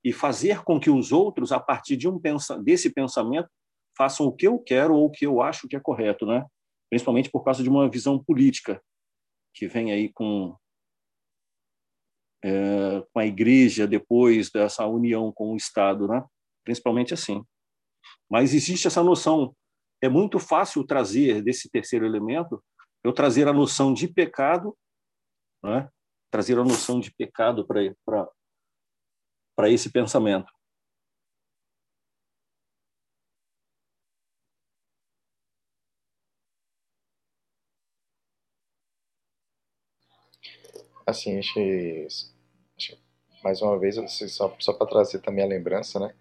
[0.03, 3.49] e fazer com que os outros, a partir de um pensa desse pensamento,
[3.97, 6.45] façam o que eu quero ou o que eu acho que é correto, né?
[6.89, 8.81] Principalmente por causa de uma visão política
[9.53, 10.55] que vem aí com
[12.43, 16.23] é, com a igreja depois dessa união com o Estado, né?
[16.63, 17.43] Principalmente assim.
[18.29, 19.53] Mas existe essa noção.
[20.01, 22.63] É muito fácil trazer desse terceiro elemento,
[23.03, 24.77] eu trazer a noção de pecado,
[25.61, 25.89] né?
[26.31, 28.29] trazer a noção de pecado para
[29.59, 30.49] para esse pensamento.
[41.05, 42.07] Assim, acho que,
[43.43, 43.95] mais uma vez,
[44.31, 46.13] só, só para trazer também a lembrança, né,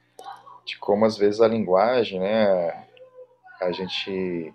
[0.66, 2.88] de como às vezes a linguagem, né,
[3.60, 4.52] a gente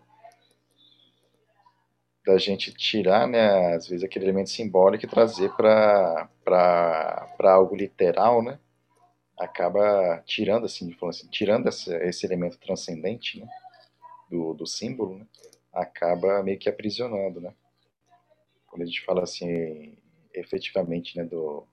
[2.25, 6.27] da gente tirar, né, às vezes aquele elemento simbólico e trazer para
[7.39, 8.59] algo literal, né,
[9.43, 13.47] acaba tirando assim, assim tirando esse, esse elemento transcendente né,
[14.29, 15.27] do, do símbolo, né,
[15.71, 17.53] acaba meio que aprisionando, né?
[18.67, 19.97] Quando a gente fala assim,
[20.33, 21.67] efetivamente, né, do,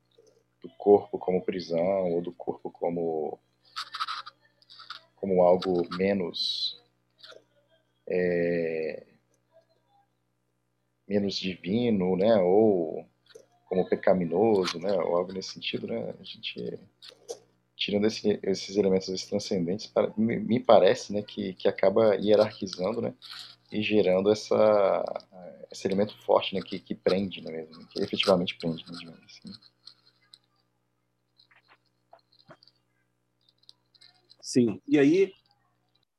[0.63, 3.39] do corpo como prisão ou do corpo como
[5.17, 6.83] como algo menos
[8.09, 9.07] é,
[11.07, 13.07] menos divino, né, ou
[13.67, 16.79] como pecaminoso, né, ou algo nesse sentido, né, a gente
[17.81, 23.15] tirando esse, esses elementos transcendentes, para, me, me, parece né, que, que acaba hierarquizando né,
[23.73, 25.03] e gerando essa,
[25.73, 29.53] esse elemento forte né, que, que prende, né, mesmo, que efetivamente prende, né, assim.
[34.43, 35.33] Sim, e aí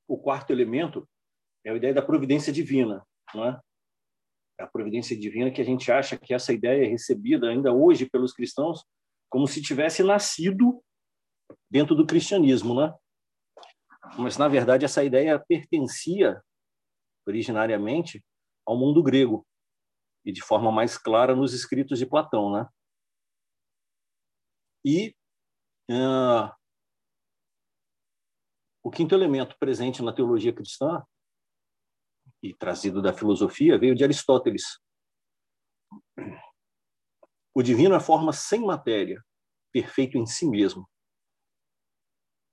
[0.08, 1.08] o quarto elemento
[1.64, 3.06] é a ideia da providência divina,
[3.36, 3.60] não é?
[4.58, 8.34] A providência divina que a gente acha que essa ideia é recebida ainda hoje pelos
[8.34, 8.84] cristãos
[9.30, 10.82] como se tivesse nascido
[11.72, 12.94] dentro do cristianismo, né?
[14.18, 16.44] Mas na verdade essa ideia pertencia
[17.26, 18.24] originariamente
[18.68, 19.48] ao mundo grego
[20.26, 22.68] e de forma mais clara nos escritos de Platão, né?
[24.84, 25.16] E
[25.90, 26.52] uh,
[28.84, 31.02] o quinto elemento presente na teologia cristã
[32.44, 34.64] e trazido da filosofia veio de Aristóteles.
[37.54, 39.24] O divino é forma sem matéria,
[39.72, 40.90] perfeito em si mesmo.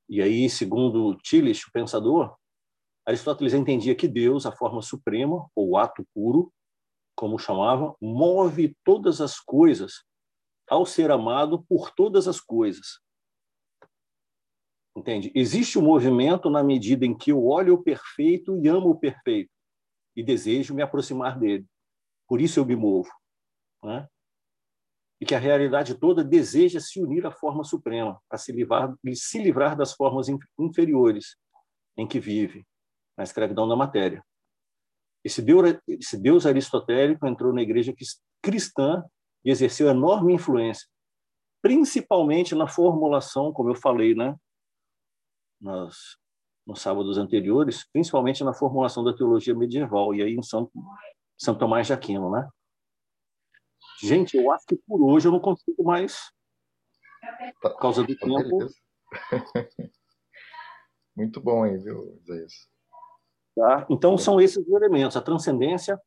[0.08, 2.36] E aí, segundo Tillich, o pensador,
[3.06, 6.52] Aristóteles entendia que Deus, a forma suprema, ou ato puro,
[7.16, 10.04] como chamava, move todas as coisas
[10.68, 13.00] ao ser amado por todas as coisas.
[14.96, 15.32] Entende?
[15.34, 18.98] Existe o um movimento na medida em que eu olho o perfeito e amo o
[18.98, 19.50] perfeito
[20.16, 21.64] e desejo me aproximar dele.
[22.26, 23.10] Por isso eu me movo.
[23.82, 24.08] Né?
[25.20, 29.38] E que a realidade toda deseja se unir à forma suprema, para se livrar, se
[29.38, 31.36] livrar das formas inferiores
[31.96, 32.64] em que vive,
[33.16, 34.24] na escravidão da matéria.
[35.24, 37.92] Esse Deus, esse Deus aristotélico entrou na igreja
[38.40, 39.04] cristã
[39.44, 40.86] e exerceu enorme influência,
[41.60, 44.36] principalmente na formulação, como eu falei, né,
[45.60, 46.16] nos
[46.76, 50.70] sábados anteriores, principalmente na formulação da teologia medieval, e aí em São,
[51.36, 52.48] São Tomás de Aquino, né?
[54.00, 56.32] Gente, eu acho que por hoje eu não consigo mais.
[57.60, 58.68] Por causa do tempo.
[61.16, 62.68] Muito bom aí, viu, Isaías?
[63.56, 63.86] Tá?
[63.90, 65.16] Então, são esses os elementos.
[65.16, 66.00] A transcendência,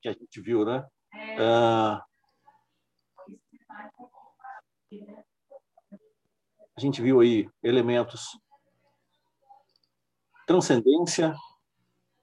[0.00, 0.86] que a gente viu, né?
[1.40, 2.04] Ah,
[6.76, 8.38] a gente viu aí elementos
[10.46, 11.34] transcendência,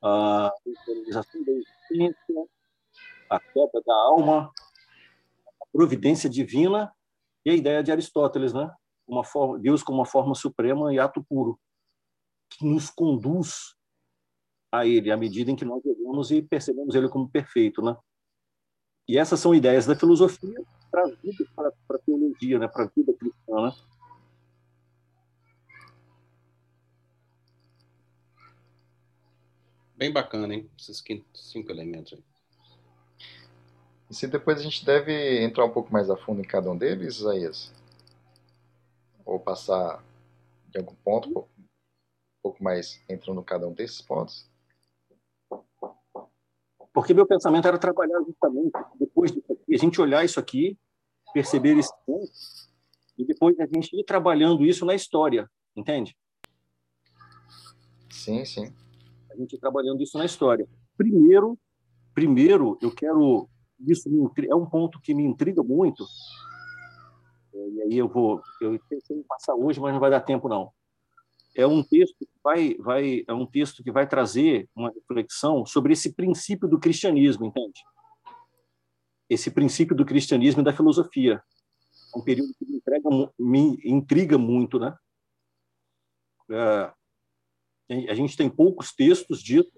[0.01, 0.51] a
[0.87, 2.47] organização da existência,
[3.35, 4.51] a queda da alma,
[5.61, 6.93] a providência divina
[7.45, 8.73] e a ideia de Aristóteles, né?
[9.07, 11.59] Uma forma, Deus como uma forma suprema e ato puro,
[12.49, 13.75] que nos conduz
[14.71, 17.95] a Ele à medida em que nós olhamos e percebemos Ele como perfeito, né?
[19.07, 22.67] E essas são ideias da filosofia trazidas para a teologia, né?
[22.67, 23.71] Para a vida cristã, né?
[29.95, 30.69] Bem bacana, hein?
[30.77, 32.34] Esses cinco elementos aí.
[34.09, 36.77] E se depois a gente deve entrar um pouco mais a fundo em cada um
[36.77, 37.73] deles, Isaías?
[39.25, 40.03] Ou passar
[40.69, 41.45] de algum ponto, um
[42.43, 44.47] pouco mais entrando em cada um desses pontos?
[46.93, 50.77] Porque meu pensamento era trabalhar justamente depois disso aqui, a gente olhar isso aqui,
[51.33, 52.31] perceber esse ponto,
[53.17, 56.15] e depois a gente ir trabalhando isso na história, entende?
[58.09, 58.73] Sim, sim.
[59.29, 60.67] A gente ir trabalhando isso na história.
[60.95, 61.59] Primeiro,
[62.13, 63.49] primeiro eu quero
[63.79, 64.09] isso
[64.49, 66.05] é um ponto que me intriga muito.
[67.53, 70.47] É, e aí eu vou, eu pensei em passar hoje, mas não vai dar tempo
[70.47, 70.71] não.
[71.55, 75.93] É um texto que vai, vai, é um texto que vai trazer uma reflexão sobre
[75.93, 77.81] esse princípio do cristianismo, entende?
[79.29, 81.41] Esse princípio do cristianismo e da filosofia.
[82.13, 83.09] É um período que me, entrega,
[83.39, 84.95] me intriga muito, né?
[86.51, 86.93] É,
[88.09, 89.71] a gente tem poucos textos disso,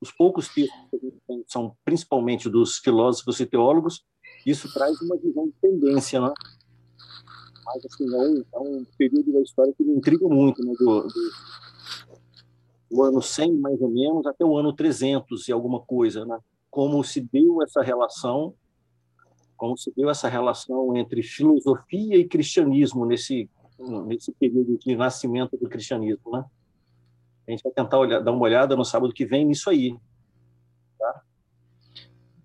[0.00, 1.00] os poucos textos
[1.46, 4.04] são principalmente dos filósofos e teólogos,
[4.46, 6.32] isso traz uma visão de tendência, né?
[7.64, 10.72] Mas, assim, é um, é período da história que me intriga muito, né?
[10.78, 11.30] Do, do,
[12.90, 16.38] do ano 100, mais ou menos, até o ano 300 e alguma coisa, né?
[16.70, 18.54] Como se deu essa relação,
[19.56, 23.50] como se deu essa relação entre filosofia e cristianismo nesse,
[24.06, 26.44] nesse período de nascimento do cristianismo, né?
[27.48, 29.96] A gente vai tentar olhar, dar uma olhada no sábado que vem nisso aí.
[30.98, 31.22] Tá?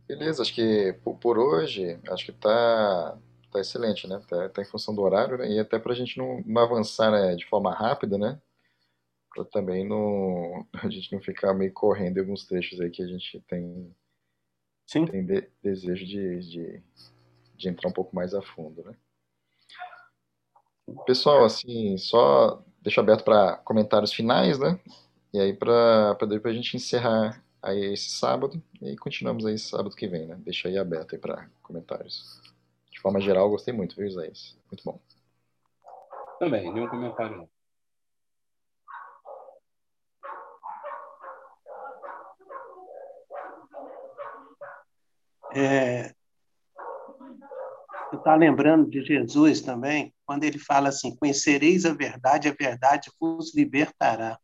[0.07, 3.17] Beleza, acho que por hoje, acho que tá,
[3.51, 4.21] tá excelente, né?
[4.29, 5.51] Tá, tá em função do horário, né?
[5.51, 8.41] E até para a gente não, não avançar né, de forma rápida, né?
[9.35, 13.07] Para também não, a gente não ficar meio correndo em alguns trechos aí que a
[13.07, 13.93] gente tem,
[14.87, 15.05] Sim.
[15.05, 16.83] tem de, desejo de, de,
[17.57, 18.95] de entrar um pouco mais a fundo, né?
[21.05, 24.77] Pessoal, assim, só deixo aberto para comentários finais, né?
[25.33, 30.07] E aí para depois a gente encerrar aí esse sábado e continuamos aí sábado que
[30.07, 30.35] vem, né?
[30.39, 32.41] Deixa aí aberto aí para comentários.
[32.91, 34.57] De forma geral, gostei muito, viu, Isaías?
[34.69, 34.99] Muito bom.
[36.39, 37.49] Também, nenhum comentário não.
[45.55, 46.13] É,
[48.17, 53.55] estava lembrando de Jesus também, quando ele fala assim: Conhecereis a verdade, a verdade vos
[53.55, 54.39] libertará.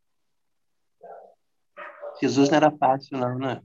[2.21, 3.61] Jesus não era fácil, não, né?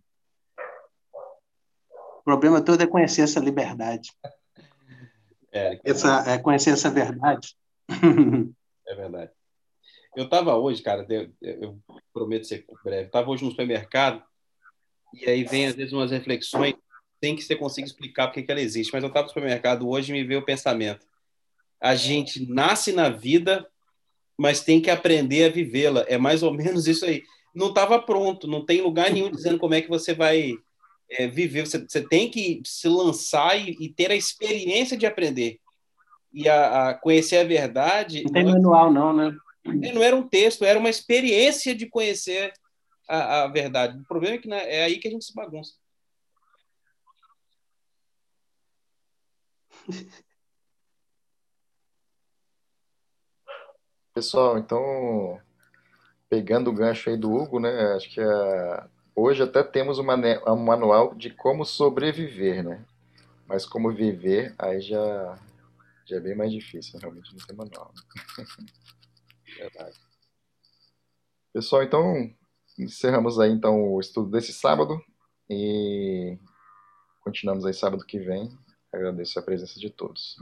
[2.19, 4.11] O problema todo é conhecer essa liberdade.
[5.53, 7.57] É, essa, é conhecer essa verdade.
[8.87, 9.33] É verdade.
[10.17, 11.81] Eu estava hoje, cara, eu, eu
[12.13, 14.23] prometo ser breve, estava hoje no supermercado
[15.15, 16.75] e aí vem às vezes umas reflexões
[17.25, 18.93] sem que você consiga explicar porque que ela existe.
[18.93, 21.07] Mas eu estava no supermercado hoje e me veio o pensamento.
[21.81, 23.67] A gente nasce na vida,
[24.37, 26.05] mas tem que aprender a vivê-la.
[26.07, 27.23] É mais ou menos isso aí.
[27.55, 30.55] Não estava pronto, não tem lugar nenhum dizendo como é que você vai
[31.09, 31.67] é, viver.
[31.67, 35.59] Você, você, tem que se lançar e, e, ter a experiência de aprender.
[36.31, 38.23] E a, a conhecer a verdade.
[38.25, 39.35] Não tem manual, não, né?
[39.83, 42.53] É, não era um texto, era uma experiência de conhecer
[43.09, 43.99] a, a verdade.
[43.99, 45.73] O problema é que né, é aí que a gente se bagunça.
[54.15, 55.41] Pessoal, então,
[56.29, 57.95] pegando o gancho aí do Hugo, né?
[57.95, 58.89] Acho que a...
[59.15, 62.85] hoje até temos um manual de como sobreviver, né?
[63.47, 65.39] Mas como viver, aí já,
[66.07, 67.93] já é bem mais difícil, realmente não tem manual.
[68.39, 68.45] Né?
[69.59, 69.99] Verdade.
[71.53, 72.33] Pessoal, então,
[72.79, 75.01] encerramos aí então o estudo desse sábado
[75.51, 76.39] e
[77.21, 78.51] continuamos aí sábado que vem
[78.95, 80.33] Agradeço a presença de todos.